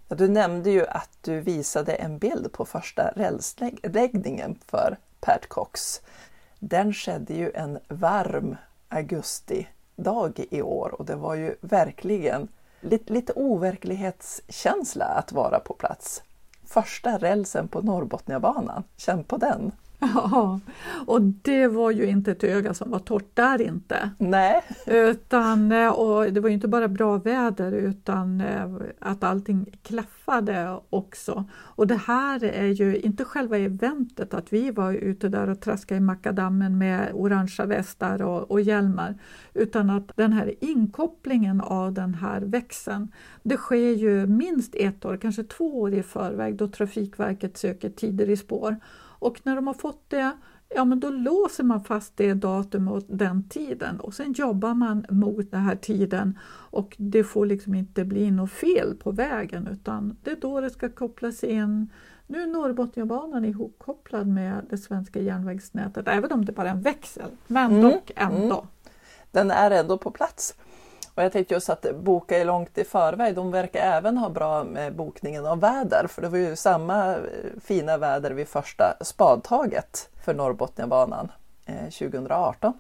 Du 0.08 0.28
nämnde 0.28 0.70
ju 0.70 0.86
att 0.86 1.18
du 1.20 1.40
visade 1.40 1.92
en 1.92 2.18
bild 2.18 2.52
på 2.52 2.64
första 2.64 3.10
rälsläggningen 3.16 4.58
för 4.66 4.98
Pat 5.20 5.48
Cox 5.48 6.02
den 6.58 6.92
skedde 6.92 7.34
ju 7.34 7.52
en 7.54 7.78
varm 7.88 8.56
augustidag 8.88 10.40
i 10.50 10.62
år 10.62 10.94
och 10.98 11.04
det 11.04 11.16
var 11.16 11.34
ju 11.34 11.54
verkligen 11.60 12.48
lite, 12.80 13.12
lite 13.12 13.32
overklighetskänsla 13.32 15.04
att 15.04 15.32
vara 15.32 15.60
på 15.60 15.74
plats. 15.74 16.22
Första 16.64 17.18
rälsen 17.18 17.68
på 17.68 17.82
Norrbotniabanan, 17.82 18.84
känn 18.96 19.24
på 19.24 19.36
den! 19.36 19.72
Ja, 20.14 20.60
och 21.06 21.22
det 21.22 21.66
var 21.66 21.90
ju 21.90 22.06
inte 22.06 22.30
ett 22.30 22.44
öga 22.44 22.74
som 22.74 22.90
var 22.90 22.98
torrt 22.98 23.30
där 23.36 23.62
inte. 23.62 24.10
Nej. 24.18 24.62
Utan, 24.86 25.72
eh, 25.72 25.88
och 25.88 26.32
det 26.32 26.40
var 26.40 26.48
ju 26.48 26.54
inte 26.54 26.68
bara 26.68 26.88
bra 26.88 27.16
väder 27.16 27.72
utan 27.72 28.40
eh, 28.40 28.74
att 28.98 29.24
allting 29.24 29.66
klaffade 29.82 30.80
också. 30.90 31.44
Och 31.54 31.86
det 31.86 32.00
här 32.06 32.44
är 32.44 32.66
ju 32.66 32.96
inte 32.96 33.24
själva 33.24 33.58
eventet 33.58 34.34
att 34.34 34.52
vi 34.52 34.70
var 34.70 34.92
ute 34.92 35.28
där 35.28 35.48
och 35.48 35.60
traskade 35.60 35.98
i 35.98 36.00
makadammen 36.00 36.78
med 36.78 37.10
orangea 37.14 37.66
västar 37.66 38.22
och, 38.22 38.50
och 38.50 38.60
hjälmar. 38.60 39.14
Utan 39.54 39.90
att 39.90 40.16
den 40.16 40.32
här 40.32 40.54
inkopplingen 40.60 41.60
av 41.60 41.92
den 41.92 42.14
här 42.14 42.40
växeln, 42.40 43.12
det 43.42 43.56
sker 43.56 43.94
ju 43.94 44.26
minst 44.26 44.74
ett 44.74 45.04
år, 45.04 45.16
kanske 45.16 45.44
två 45.44 45.80
år 45.80 45.94
i 45.94 46.02
förväg 46.02 46.56
då 46.56 46.68
Trafikverket 46.68 47.56
söker 47.56 47.90
tider 47.90 48.30
i 48.30 48.36
spår. 48.36 48.76
Och 49.18 49.40
när 49.42 49.56
de 49.56 49.66
har 49.66 49.74
fått 49.74 50.10
det, 50.10 50.32
ja 50.68 50.84
men 50.84 51.00
då 51.00 51.10
låser 51.10 51.64
man 51.64 51.84
fast 51.84 52.16
det 52.16 52.34
datum 52.34 52.88
och 52.88 53.02
den 53.06 53.48
tiden 53.48 54.00
och 54.00 54.14
sen 54.14 54.32
jobbar 54.32 54.74
man 54.74 55.06
mot 55.10 55.50
den 55.50 55.60
här 55.60 55.76
tiden 55.76 56.38
och 56.70 56.96
det 56.98 57.24
får 57.24 57.46
liksom 57.46 57.74
inte 57.74 58.04
bli 58.04 58.30
något 58.30 58.50
fel 58.50 58.94
på 58.94 59.10
vägen 59.10 59.68
utan 59.72 60.16
det 60.22 60.30
är 60.30 60.36
då 60.36 60.60
det 60.60 60.70
ska 60.70 60.88
kopplas 60.88 61.44
in. 61.44 61.90
Nu 62.26 62.42
är 62.42 62.46
Norrbotniabanan 62.46 63.44
ihopkopplad 63.44 64.26
med 64.26 64.66
det 64.70 64.78
svenska 64.78 65.20
järnvägsnätet, 65.20 66.08
även 66.08 66.32
om 66.32 66.44
det 66.44 66.52
bara 66.52 66.68
är 66.68 66.72
en 66.72 66.82
växel, 66.82 67.30
men 67.46 67.70
mm, 67.70 67.82
dock 67.82 68.10
ändå. 68.16 68.54
Mm. 68.54 68.66
Den 69.30 69.50
är 69.50 69.70
ändå 69.70 69.98
på 69.98 70.10
plats. 70.10 70.54
Och 71.18 71.24
jag 71.24 71.32
tänkte 71.32 71.54
just 71.54 71.70
att 71.70 71.86
boka 71.94 72.38
är 72.38 72.44
långt 72.44 72.78
i 72.78 72.84
förväg, 72.84 73.34
de 73.34 73.50
verkar 73.50 73.80
även 73.80 74.16
ha 74.16 74.28
bra 74.28 74.64
med 74.64 74.96
bokningen 74.96 75.46
av 75.46 75.60
väder, 75.60 76.06
för 76.06 76.22
det 76.22 76.28
var 76.28 76.38
ju 76.38 76.56
samma 76.56 77.14
eh, 77.14 77.20
fina 77.60 77.96
väder 77.96 78.30
vid 78.30 78.48
första 78.48 78.96
spadtaget 79.00 80.08
för 80.24 80.34
Norrbotniabanan 80.34 81.32
eh, 81.66 81.84
2018. 81.84 82.72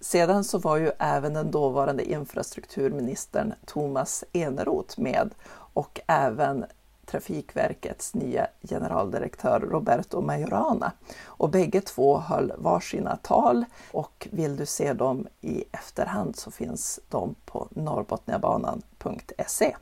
Sedan 0.00 0.44
så 0.44 0.58
var 0.58 0.76
ju 0.76 0.90
även 0.98 1.34
den 1.34 1.50
dåvarande 1.50 2.04
infrastrukturministern 2.04 3.54
Thomas 3.66 4.24
Eneroth 4.32 5.00
med 5.00 5.30
och 5.56 6.00
även 6.06 6.64
Trafikverkets 7.06 8.14
nya 8.14 8.46
generaldirektör 8.62 9.60
Roberto 9.60 10.20
Majorana. 10.20 10.92
Och 11.24 11.50
bägge 11.50 11.80
två 11.80 12.18
höll 12.18 12.52
varsina 12.58 13.18
tal 13.22 13.64
och 13.92 14.28
vill 14.30 14.56
du 14.56 14.66
se 14.66 14.92
dem 14.92 15.26
i 15.40 15.64
efterhand 15.72 16.36
så 16.36 16.50
finns 16.50 17.00
de 17.08 17.34
på 17.44 17.68
norrbotniabanan.se. 17.70 19.76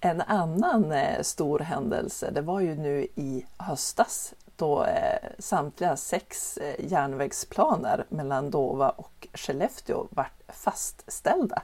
En 0.00 0.20
annan 0.20 0.92
eh, 0.92 1.22
stor 1.22 1.58
händelse 1.58 2.30
det 2.30 2.40
var 2.40 2.60
ju 2.60 2.74
nu 2.74 3.06
i 3.14 3.46
höstas 3.56 4.34
då 4.56 4.84
eh, 4.84 5.30
samtliga 5.38 5.96
sex 5.96 6.56
eh, 6.56 6.90
järnvägsplaner 6.90 8.06
mellan 8.08 8.50
Dova 8.50 8.88
och 8.88 9.28
Skellefteå 9.34 10.06
vart 10.10 10.42
fastställda. 10.48 11.62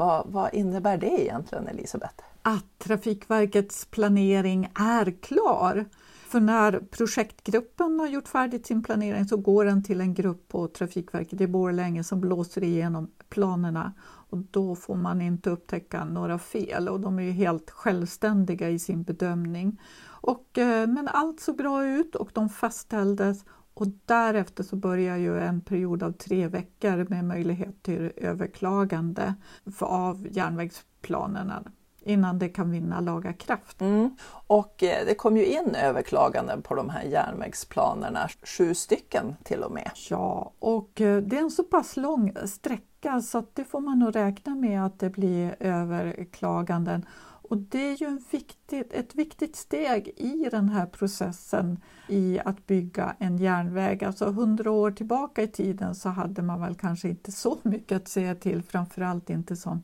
Vad, 0.00 0.26
vad 0.26 0.54
innebär 0.54 0.98
det 0.98 1.22
egentligen 1.22 1.68
Elisabeth? 1.68 2.22
att 2.42 2.78
Trafikverkets 2.78 3.84
planering 3.84 4.68
är 4.74 5.22
klar. 5.22 5.84
För 6.28 6.40
när 6.40 6.80
projektgruppen 6.90 8.00
har 8.00 8.06
gjort 8.06 8.28
färdigt 8.28 8.66
sin 8.66 8.82
planering 8.82 9.24
så 9.24 9.36
går 9.36 9.64
den 9.64 9.82
till 9.82 10.00
en 10.00 10.14
grupp 10.14 10.48
på 10.48 10.68
Trafikverket 10.68 11.40
i 11.40 11.46
Borlänge 11.46 12.04
som 12.04 12.20
blåser 12.20 12.64
igenom 12.64 13.10
planerna 13.28 13.92
och 14.02 14.38
då 14.38 14.76
får 14.76 14.96
man 14.96 15.20
inte 15.20 15.50
upptäcka 15.50 16.04
några 16.04 16.38
fel 16.38 16.88
och 16.88 17.00
de 17.00 17.18
är 17.18 17.22
ju 17.22 17.30
helt 17.30 17.70
självständiga 17.70 18.70
i 18.70 18.78
sin 18.78 19.02
bedömning. 19.02 19.80
Och, 20.06 20.58
eh, 20.58 20.86
men 20.86 21.08
allt 21.08 21.40
såg 21.40 21.56
bra 21.56 21.86
ut 21.86 22.14
och 22.14 22.30
de 22.34 22.48
fastställdes 22.48 23.44
och 23.80 23.86
därefter 24.06 24.62
så 24.62 24.76
börjar 24.76 25.16
ju 25.16 25.40
en 25.40 25.60
period 25.60 26.02
av 26.02 26.12
tre 26.12 26.48
veckor 26.48 27.06
med 27.08 27.24
möjlighet 27.24 27.82
till 27.82 28.12
överklagande 28.16 29.34
av 29.80 30.26
järnvägsplanerna 30.30 31.62
innan 32.02 32.38
det 32.38 32.48
kan 32.48 32.70
vinna 32.70 33.00
laga 33.00 33.32
kraft. 33.32 33.80
Mm. 33.80 34.16
Och 34.46 34.82
eh, 34.82 35.06
det 35.06 35.14
kom 35.14 35.36
ju 35.36 35.46
in 35.46 35.74
överklaganden 35.74 36.62
på 36.62 36.74
de 36.74 36.88
här 36.88 37.02
järnvägsplanerna, 37.02 38.28
sju 38.42 38.74
stycken 38.74 39.36
till 39.44 39.62
och 39.62 39.72
med. 39.72 39.90
Ja, 40.10 40.52
och 40.58 41.00
eh, 41.00 41.22
det 41.22 41.36
är 41.36 41.40
en 41.40 41.50
så 41.50 41.64
pass 41.64 41.96
lång 41.96 42.32
sträcka 42.46 43.20
så 43.20 43.38
att 43.38 43.54
det 43.54 43.64
får 43.64 43.80
man 43.80 43.98
nog 43.98 44.16
räkna 44.16 44.54
med 44.54 44.86
att 44.86 44.98
det 44.98 45.10
blir 45.10 45.56
överklaganden. 45.60 47.06
Och 47.50 47.58
det 47.58 47.92
är 47.92 47.96
ju 47.96 48.06
en 48.06 48.22
viktigt, 48.30 48.92
ett 48.92 49.14
viktigt 49.14 49.56
steg 49.56 50.08
i 50.16 50.48
den 50.50 50.68
här 50.68 50.86
processen 50.86 51.80
i 52.08 52.40
att 52.44 52.66
bygga 52.66 53.16
en 53.18 53.38
järnväg. 53.38 54.04
Alltså 54.04 54.30
hundra 54.30 54.70
år 54.70 54.90
tillbaka 54.90 55.42
i 55.42 55.48
tiden 55.48 55.94
så 55.94 56.08
hade 56.08 56.42
man 56.42 56.60
väl 56.60 56.74
kanske 56.74 57.08
inte 57.08 57.32
så 57.32 57.58
mycket 57.62 57.96
att 57.96 58.08
säga 58.08 58.34
till, 58.34 58.62
framförallt 58.62 59.30
inte 59.30 59.56
som 59.56 59.82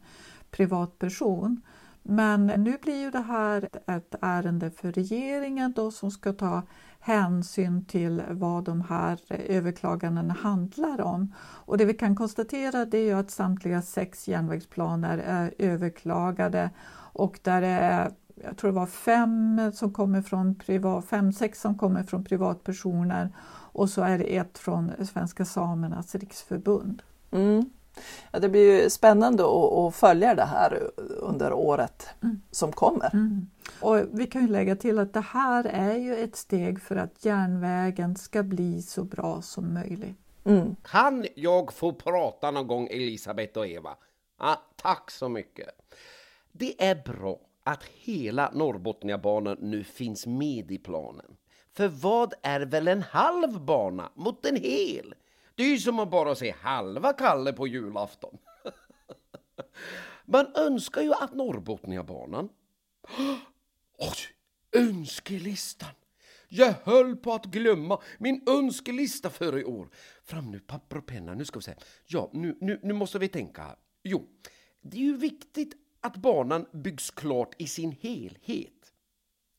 privatperson. 0.51 1.63
Men 2.03 2.47
nu 2.47 2.79
blir 2.83 3.01
ju 3.01 3.11
det 3.11 3.21
här 3.21 3.69
ett 3.87 4.15
ärende 4.21 4.71
för 4.71 4.93
regeringen 4.93 5.73
då 5.73 5.91
som 5.91 6.11
ska 6.11 6.33
ta 6.33 6.63
hänsyn 7.01 7.85
till 7.85 8.23
vad 8.31 8.65
de 8.65 8.81
här 8.81 9.19
överklagandena 9.29 10.35
handlar 10.35 11.01
om. 11.01 11.35
Och 11.39 11.79
det 11.79 11.85
vi 11.85 11.95
kan 11.95 12.17
konstatera 12.17 12.85
det 12.85 12.99
är 12.99 13.05
ju 13.05 13.13
att 13.13 13.31
samtliga 13.31 13.83
sex 13.83 14.29
järnvägsplaner 14.29 15.19
är 15.19 15.55
överklagade 15.59 16.71
och 17.17 17.39
där 17.43 17.63
är 17.63 18.11
jag 18.45 18.57
tror 18.57 18.71
det 18.71 18.77
var 18.77 18.87
fem 18.87 19.73
som 19.75 19.93
kommer 19.93 20.23
från 20.23 20.55
privat, 20.55 21.05
fem, 21.05 21.33
sex 21.33 21.61
som 21.61 21.79
kommer 21.79 22.03
från 22.03 22.25
privatpersoner 22.25 23.33
och 23.73 23.91
så 23.91 24.03
är 24.03 24.19
det 24.19 24.37
ett 24.37 24.59
från 24.59 25.07
Svenska 25.13 25.45
Samernas 25.45 26.15
Riksförbund. 26.15 27.03
Mm. 27.31 27.71
Ja, 28.31 28.39
det 28.39 28.49
blir 28.49 28.83
ju 28.83 28.91
spännande 28.91 29.45
att, 29.45 29.73
att 29.73 29.95
följa 29.95 30.35
det 30.35 30.45
här 30.45 30.91
under 31.21 31.53
året 31.53 32.09
mm. 32.23 32.43
som 32.51 32.73
kommer. 32.73 33.11
Mm. 33.15 33.51
Och 33.81 33.97
vi 34.13 34.27
kan 34.27 34.43
ju 34.43 34.49
lägga 34.49 34.77
till 34.77 34.99
att 34.99 35.13
det 35.13 35.21
här 35.21 35.65
är 35.65 35.95
ju 35.95 36.17
ett 36.17 36.37
steg 36.37 36.83
för 36.83 36.97
att 36.97 37.25
järnvägen 37.25 38.17
ska 38.17 38.43
bli 38.43 38.83
så 38.83 39.05
bra 39.05 39.43
som 39.43 39.75
möjligt. 39.75 40.19
Mm. 40.45 40.77
Kan 40.83 41.27
jag 41.35 41.73
få 41.73 41.93
prata 41.93 42.51
någon 42.51 42.67
gång 42.67 42.89
Elisabeth 42.91 43.59
och 43.59 43.67
Eva? 43.67 43.91
Ah, 44.39 44.57
tack 44.77 45.11
så 45.11 45.29
mycket. 45.29 45.69
Det 46.59 46.85
är 46.85 46.95
bra 46.95 47.41
att 47.65 47.85
hela 47.85 48.51
Norrbotniabanan 48.51 49.57
nu 49.61 49.85
finns 49.85 50.27
med 50.27 50.71
i 50.71 50.79
planen. 50.79 51.37
För 51.73 51.89
vad 51.89 52.35
är 52.43 52.61
väl 52.61 52.89
en 52.89 53.03
halv 53.03 53.61
bana 53.61 54.13
mot 54.15 54.47
en 54.47 54.57
hel? 54.57 55.15
Det 55.55 55.63
är 55.63 55.69
ju 55.69 55.79
som 55.79 55.99
att 55.99 56.11
bara 56.11 56.35
se 56.35 56.55
halva 56.61 57.13
Kalle 57.13 57.53
på 57.53 57.67
julafton. 57.67 58.39
Man 60.25 60.47
önskar 60.55 61.03
ju 61.03 61.13
att 61.13 61.35
Norrbotniabanan... 61.35 62.49
Oj, 63.99 64.19
önskelistan! 64.73 65.95
Jag 66.49 66.75
höll 66.83 67.17
på 67.17 67.33
att 67.33 67.45
glömma 67.45 68.03
min 68.19 68.43
önskelista 68.47 69.31
för 69.31 69.59
i 69.59 69.65
år. 69.65 69.89
Fram 70.23 70.51
nu, 70.51 70.61
papper 70.61 70.99
och 70.99 71.07
penna. 71.07 71.35
Nu 71.35 71.45
ska 71.45 71.59
vi 71.59 71.63
se. 71.63 71.75
Ja, 72.07 72.31
nu, 72.33 72.59
nu, 72.61 72.81
nu 72.83 72.95
måste 72.95 73.19
vi 73.19 73.29
tänka. 73.29 73.77
Jo, 74.03 74.29
det 74.81 74.97
är 74.97 75.03
ju 75.03 75.17
viktigt 75.17 75.86
att 76.07 76.17
banan 76.17 76.67
byggs 76.73 77.11
klart 77.11 77.55
i 77.59 77.67
sin 77.67 77.93
helhet. 78.01 78.93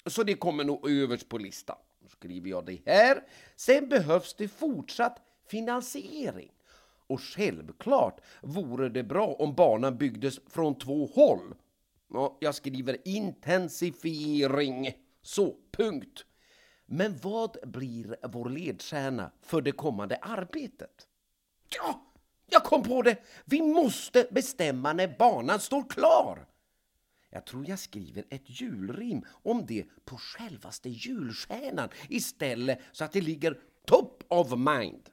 Så 0.05 0.23
det 0.23 0.33
kommer 0.33 0.63
nog 0.63 0.89
överst 0.89 1.29
på 1.29 1.38
listan. 1.38 1.77
Då 1.99 2.07
skriver 2.07 2.49
jag 2.49 2.65
det 2.65 2.79
här. 2.86 3.23
Sen 3.55 3.89
behövs 3.89 4.33
det 4.33 4.47
fortsatt 4.47 5.21
finansiering. 5.47 6.51
Och 7.07 7.21
självklart 7.21 8.21
vore 8.41 8.89
det 8.89 9.03
bra 9.03 9.27
om 9.27 9.55
banan 9.55 9.97
byggdes 9.97 10.39
från 10.47 10.77
två 10.77 11.05
håll. 11.05 11.55
Ja, 12.13 12.38
jag 12.39 12.55
skriver 12.55 12.97
intensifiering. 13.07 14.93
Så, 15.21 15.55
punkt. 15.71 16.25
Men 16.86 17.17
vad 17.17 17.57
blir 17.63 18.15
vår 18.27 18.49
ledstjärna 18.49 19.31
för 19.41 19.62
det 19.62 19.71
kommande 19.71 20.15
arbetet? 20.21 21.07
Ja, 21.77 22.01
jag 22.49 22.63
kom 22.63 22.83
på 22.83 23.01
det! 23.01 23.17
Vi 23.45 23.62
måste 23.62 24.27
bestämma 24.31 24.93
när 24.93 25.17
banan 25.17 25.60
står 25.60 25.89
klar. 25.89 26.47
Jag 27.29 27.45
tror 27.45 27.69
jag 27.69 27.79
skriver 27.79 28.25
ett 28.29 28.62
julrim 28.62 29.25
om 29.43 29.65
det 29.65 29.86
på 30.05 30.17
självaste 30.17 30.89
julstjärnan 30.89 31.89
istället 32.10 32.79
så 32.91 33.03
att 33.03 33.12
det 33.12 33.21
ligger 33.21 33.60
top 33.86 34.23
of 34.27 34.51
mind. 34.51 35.10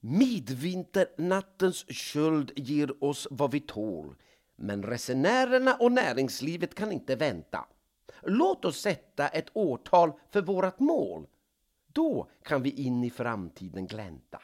Midvinternattens 0.00 1.86
köld 1.88 2.52
ger 2.56 3.04
oss 3.04 3.28
vad 3.30 3.52
vi 3.52 3.60
tål, 3.60 4.16
men 4.56 4.82
resenärerna 4.82 5.74
och 5.74 5.92
näringslivet 5.92 6.74
kan 6.74 6.92
inte 6.92 7.16
vänta. 7.16 7.64
Låt 8.22 8.64
oss 8.64 8.80
sätta 8.80 9.28
ett 9.28 9.50
årtal 9.52 10.12
för 10.30 10.42
vårt 10.42 10.78
mål. 10.78 11.26
Då 11.86 12.30
kan 12.42 12.62
vi 12.62 12.70
in 12.70 13.04
i 13.04 13.10
framtiden 13.10 13.86
glänta. 13.86 14.40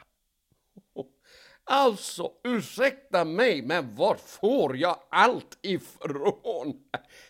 Alltså, 1.65 2.31
ursäkta 2.43 3.25
mig, 3.25 3.61
men 3.61 3.95
var 3.95 4.15
får 4.15 4.77
jag 4.77 4.97
allt 5.09 5.57
ifrån? 5.61 6.73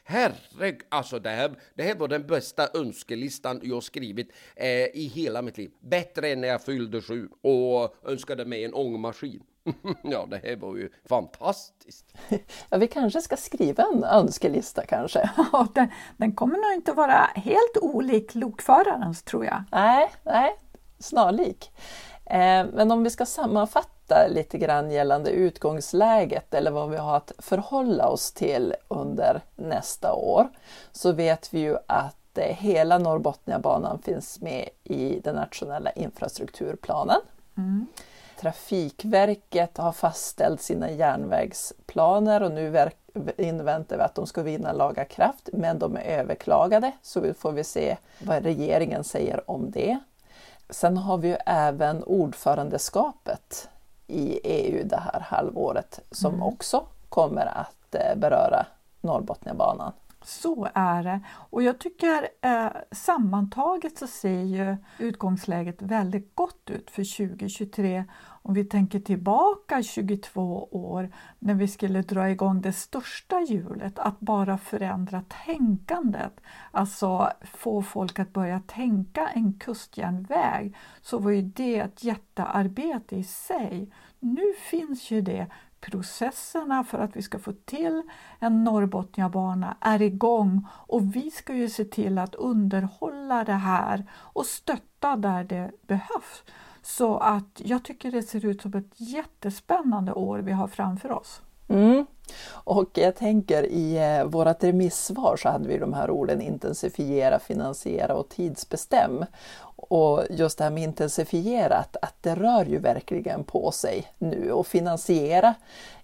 Herregud, 0.03 0.81
alltså 0.89 1.19
det 1.19 1.29
här, 1.29 1.55
det 1.75 1.83
här 1.83 1.95
var 1.95 2.07
den 2.07 2.27
bästa 2.27 2.69
önskelistan 2.73 3.59
jag 3.63 3.83
skrivit 3.83 4.31
eh, 4.55 4.67
i 4.69 5.11
hela 5.15 5.41
mitt 5.41 5.57
liv. 5.57 5.71
Bättre 5.81 6.29
än 6.29 6.41
när 6.41 6.47
jag 6.47 6.61
fyllde 6.61 7.01
sju 7.01 7.29
och 7.41 7.95
önskade 8.05 8.45
mig 8.45 8.65
en 8.65 8.73
ångmaskin. 8.73 9.43
ja, 10.03 10.25
det 10.29 10.41
här 10.43 10.55
var 10.55 10.75
ju 10.75 10.89
fantastiskt. 11.09 12.13
Ja, 12.69 12.77
vi 12.77 12.87
kanske 12.87 13.21
ska 13.21 13.37
skriva 13.37 13.83
en 13.83 14.03
önskelista 14.03 14.85
kanske. 14.85 15.29
Ja, 15.51 15.67
den, 15.75 15.87
den 16.17 16.35
kommer 16.35 16.57
nog 16.57 16.73
inte 16.73 16.91
vara 16.91 17.29
helt 17.35 17.77
olik 17.81 18.35
lokförarens 18.35 19.23
tror 19.23 19.45
jag. 19.45 19.63
Nej, 19.71 20.11
nej 20.23 20.55
snarlik. 20.99 21.71
Eh, 22.25 22.65
men 22.73 22.91
om 22.91 23.03
vi 23.03 23.09
ska 23.09 23.25
sammanfatta 23.25 23.92
lite 24.27 24.57
grann 24.57 24.91
gällande 24.91 25.31
utgångsläget 25.31 26.53
eller 26.53 26.71
vad 26.71 26.89
vi 26.89 26.97
har 26.97 27.17
att 27.17 27.31
förhålla 27.37 28.07
oss 28.07 28.31
till 28.31 28.75
under 28.87 29.41
nästa 29.55 30.13
år 30.13 30.49
så 30.91 31.11
vet 31.11 31.53
vi 31.53 31.59
ju 31.59 31.77
att 31.87 32.37
eh, 32.37 32.55
hela 32.55 32.97
Norrbotniabanan 32.97 33.99
finns 33.99 34.41
med 34.41 34.69
i 34.83 35.19
den 35.19 35.35
nationella 35.35 35.91
infrastrukturplanen. 35.91 37.21
Mm. 37.57 37.87
Trafikverket 38.39 39.77
har 39.77 39.91
fastställt 39.91 40.61
sina 40.61 40.91
järnvägsplaner 40.91 42.43
och 42.43 42.51
nu 42.51 42.89
inväntar 43.37 43.97
vi 43.97 44.03
att 44.03 44.15
de 44.15 44.27
ska 44.27 44.41
vinna 44.41 44.73
laga 44.73 45.05
kraft, 45.05 45.49
men 45.53 45.79
de 45.79 45.97
är 45.97 46.01
överklagade 46.01 46.91
så 47.01 47.33
får 47.33 47.51
vi 47.51 47.63
se 47.63 47.97
vad 48.19 48.43
regeringen 48.43 49.03
säger 49.03 49.51
om 49.51 49.71
det. 49.71 49.99
Sen 50.69 50.97
har 50.97 51.17
vi 51.17 51.27
ju 51.27 51.37
även 51.45 52.03
ordförandeskapet 52.03 53.69
i 54.07 54.39
EU 54.43 54.83
det 54.87 54.97
här 54.97 55.19
halvåret 55.19 55.99
som 56.11 56.33
mm. 56.33 56.43
också 56.43 56.85
kommer 57.09 57.45
att 57.45 57.95
eh, 57.95 58.15
beröra 58.15 58.65
Norrbotniabanan. 59.01 59.93
Så 60.23 60.67
är 60.73 61.03
det. 61.03 61.19
Och 61.49 61.63
jag 61.63 61.79
tycker 61.79 62.27
eh, 62.41 62.67
sammantaget 62.91 63.97
så 63.97 64.07
ser 64.07 64.41
ju 64.41 64.77
utgångsläget 64.99 65.81
väldigt 65.81 66.35
gott 66.35 66.69
ut 66.69 66.91
för 66.91 67.27
2023 67.27 68.05
om 68.45 68.53
vi 68.53 68.65
tänker 68.65 68.99
tillbaka 68.99 69.83
22 69.83 70.67
år 70.71 71.09
när 71.39 71.53
vi 71.53 71.67
skulle 71.67 72.01
dra 72.01 72.29
igång 72.29 72.61
det 72.61 72.73
största 72.73 73.39
hjulet, 73.39 73.99
att 73.99 74.19
bara 74.19 74.57
förändra 74.57 75.23
tänkandet, 75.45 76.41
alltså 76.71 77.29
få 77.41 77.81
folk 77.81 78.19
att 78.19 78.33
börja 78.33 78.59
tänka 78.59 79.27
en 79.27 79.53
kustjärnväg, 79.53 80.75
så 81.01 81.17
var 81.17 81.31
ju 81.31 81.41
det 81.41 81.79
ett 81.79 82.03
jättearbete 82.03 83.15
i 83.15 83.23
sig. 83.23 83.91
Nu 84.19 84.53
finns 84.69 85.11
ju 85.11 85.21
det 85.21 85.47
processerna 85.79 86.83
för 86.83 86.99
att 86.99 87.15
vi 87.15 87.21
ska 87.21 87.39
få 87.39 87.53
till 87.65 88.03
en 88.39 88.63
Norrbotniabana 88.63 89.77
är 89.79 90.01
igång 90.01 90.67
och 90.71 91.15
vi 91.15 91.31
ska 91.31 91.53
ju 91.53 91.69
se 91.69 91.85
till 91.85 92.17
att 92.17 92.35
underhålla 92.35 93.43
det 93.43 93.53
här 93.53 94.05
och 94.11 94.45
stötta 94.45 95.15
där 95.15 95.43
det 95.43 95.71
behövs. 95.87 96.43
Så 96.83 97.17
att 97.17 97.61
jag 97.63 97.83
tycker 97.83 98.11
det 98.11 98.23
ser 98.23 98.45
ut 98.45 98.61
som 98.61 98.73
ett 98.73 98.93
jättespännande 98.95 100.13
år 100.13 100.39
vi 100.39 100.51
har 100.51 100.67
framför 100.67 101.11
oss. 101.11 101.41
Mm. 101.67 102.05
Och 102.49 102.89
jag 102.93 103.15
tänker 103.15 103.63
i 103.65 103.97
eh, 103.97 104.25
vårt 104.25 104.63
remissvar 104.63 105.37
så 105.37 105.49
hade 105.49 105.67
vi 105.67 105.77
de 105.77 105.93
här 105.93 106.09
orden 106.09 106.41
intensifiera, 106.41 107.39
finansiera 107.39 108.15
och 108.15 108.29
tidsbestäm. 108.29 109.25
Och 109.75 110.23
just 110.29 110.57
det 110.57 110.63
här 110.63 110.71
med 110.71 110.83
intensifierat, 110.83 111.95
att, 111.95 112.03
att 112.03 112.15
det 112.21 112.35
rör 112.35 112.65
ju 112.65 112.79
verkligen 112.79 113.43
på 113.43 113.71
sig 113.71 114.07
nu 114.17 114.51
och 114.51 114.67
finansiera, 114.67 115.53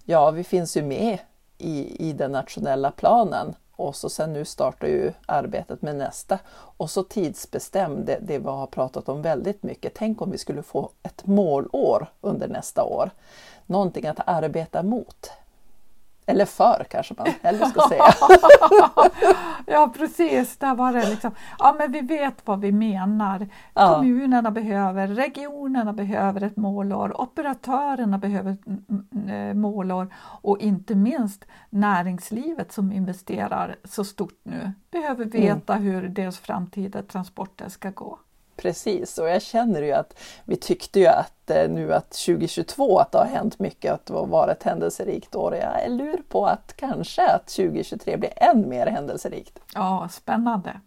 ja 0.05 0.31
vi 0.31 0.43
finns 0.43 0.77
ju 0.77 0.81
med 0.81 1.17
i, 1.57 2.09
i 2.09 2.13
den 2.13 2.31
nationella 2.31 2.91
planen 2.91 3.55
och 3.79 3.95
så 3.95 4.09
sen 4.09 4.33
nu 4.33 4.45
startar 4.45 4.87
ju 4.87 5.13
arbetet 5.25 5.81
med 5.81 5.95
nästa. 5.95 6.39
Och 6.51 6.89
så 6.89 7.03
tidsbestäm, 7.03 8.05
det, 8.05 8.19
det 8.21 8.39
vi 8.39 8.45
har 8.45 8.67
pratat 8.67 9.09
om 9.09 9.21
väldigt 9.21 9.63
mycket. 9.63 9.93
Tänk 9.95 10.21
om 10.21 10.31
vi 10.31 10.37
skulle 10.37 10.63
få 10.63 10.89
ett 11.03 11.25
målår 11.25 12.07
under 12.21 12.47
nästa 12.47 12.83
år. 12.83 13.09
Någonting 13.65 14.07
att 14.07 14.19
arbeta 14.25 14.83
mot. 14.83 15.31
Eller 16.29 16.45
för 16.45 16.85
kanske 16.89 17.13
man 17.17 17.27
hellre 17.41 17.65
ska 17.65 17.81
säga. 17.89 18.03
ja 19.65 19.93
precis, 19.97 20.57
där 20.57 20.75
var 20.75 20.93
det 20.93 21.09
liksom. 21.09 21.31
Ja 21.59 21.75
men 21.79 21.91
vi 21.91 22.01
vet 22.01 22.47
vad 22.47 22.61
vi 22.61 22.71
menar. 22.71 23.47
Ja. 23.73 23.95
Kommunerna 23.95 24.51
behöver, 24.51 25.07
regionerna 25.07 25.93
behöver 25.93 26.43
ett 26.43 26.57
målår, 26.57 27.21
operatörerna 27.21 28.17
behöver 28.17 28.51
ett 28.51 28.65
eh, 29.29 29.53
målår 29.53 30.13
och 30.41 30.59
inte 30.59 30.95
minst 30.95 31.45
näringslivet 31.69 32.71
som 32.71 32.91
investerar 32.91 33.75
så 33.83 34.03
stort 34.03 34.39
nu 34.43 34.71
behöver 34.91 35.25
veta 35.25 35.73
mm. 35.73 35.85
hur 35.85 36.09
deras 36.09 36.39
framtida 36.39 37.03
transporter 37.03 37.69
ska 37.69 37.89
gå. 37.89 38.19
Precis, 38.61 39.17
och 39.17 39.29
jag 39.29 39.41
känner 39.41 39.81
ju 39.81 39.91
att 39.91 40.19
vi 40.45 40.55
tyckte 40.55 40.99
ju 40.99 41.07
att 41.07 41.49
eh, 41.49 41.69
nu 41.69 41.93
att 41.93 42.11
2022 42.11 42.99
att 42.99 43.11
det 43.11 43.17
har 43.17 43.25
hänt 43.25 43.59
mycket, 43.59 43.93
att 43.93 44.05
det 44.05 44.13
har 44.13 44.25
varit 44.25 44.57
ett 44.57 44.63
händelserikt 44.63 45.35
år. 45.35 45.55
Jag 45.55 45.83
är 45.83 45.89
lur 45.89 46.21
på 46.29 46.45
att 46.45 46.73
kanske 46.75 47.27
att 47.27 47.47
2023 47.47 48.17
blir 48.17 48.33
än 48.35 48.69
mer 48.69 48.87
händelserikt. 48.87 49.59
Ja, 49.73 50.09
spännande! 50.11 50.79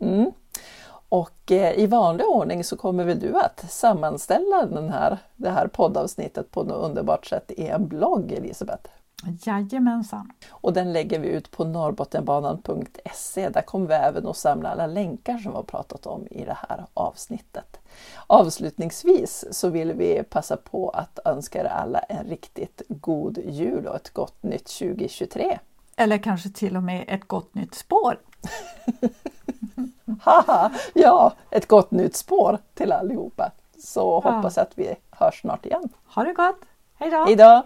Mm. 0.00 0.32
Och 1.08 1.52
eh, 1.52 1.78
i 1.78 1.86
vanlig 1.86 2.26
ordning 2.26 2.64
så 2.64 2.76
kommer 2.76 3.04
väl 3.04 3.20
du 3.20 3.36
att 3.36 3.70
sammanställa 3.70 4.66
den 4.66 4.90
här, 4.90 5.18
det 5.36 5.50
här 5.50 5.66
poddavsnittet 5.66 6.50
på 6.50 6.62
något 6.62 6.84
underbart 6.84 7.26
sätt 7.26 7.50
i 7.56 7.66
en 7.66 7.88
blogg, 7.88 8.32
Elisabeth? 8.32 8.90
Jajamensan! 9.24 10.32
Och 10.50 10.72
den 10.72 10.92
lägger 10.92 11.18
vi 11.18 11.28
ut 11.28 11.50
på 11.50 11.64
norrbottenbanan.se. 11.64 13.48
Där 13.48 13.62
kommer 13.62 13.86
vi 13.86 13.94
även 13.94 14.26
att 14.26 14.36
samla 14.36 14.68
alla 14.68 14.86
länkar 14.86 15.38
som 15.38 15.52
vi 15.52 15.56
har 15.56 15.62
pratat 15.62 16.06
om 16.06 16.26
i 16.30 16.44
det 16.44 16.56
här 16.68 16.86
avsnittet. 16.94 17.80
Avslutningsvis 18.26 19.44
så 19.50 19.68
vill 19.68 19.92
vi 19.92 20.22
passa 20.22 20.56
på 20.56 20.90
att 20.90 21.18
önska 21.24 21.60
er 21.60 21.64
alla 21.64 21.98
en 21.98 22.26
riktigt 22.26 22.82
god 22.88 23.38
jul 23.38 23.86
och 23.86 23.96
ett 23.96 24.10
gott 24.10 24.42
nytt 24.42 24.66
2023. 24.78 25.58
Eller 25.96 26.18
kanske 26.18 26.50
till 26.50 26.76
och 26.76 26.82
med 26.82 27.04
ett 27.08 27.28
gott 27.28 27.54
nytt 27.54 27.74
spår. 27.74 28.18
Haha, 30.22 30.70
ja, 30.94 31.32
ett 31.50 31.68
gott 31.68 31.90
nytt 31.90 32.16
spår 32.16 32.58
till 32.74 32.92
allihopa. 32.92 33.50
Så 33.78 34.20
hoppas 34.20 34.58
att 34.58 34.72
vi 34.74 34.94
hörs 35.10 35.40
snart 35.40 35.66
igen. 35.66 35.88
Ha 36.14 36.24
det 36.24 36.32
gott! 36.32 36.60
Hej 36.94 37.10
då! 37.10 37.24
Hej 37.24 37.36
då! 37.36 37.62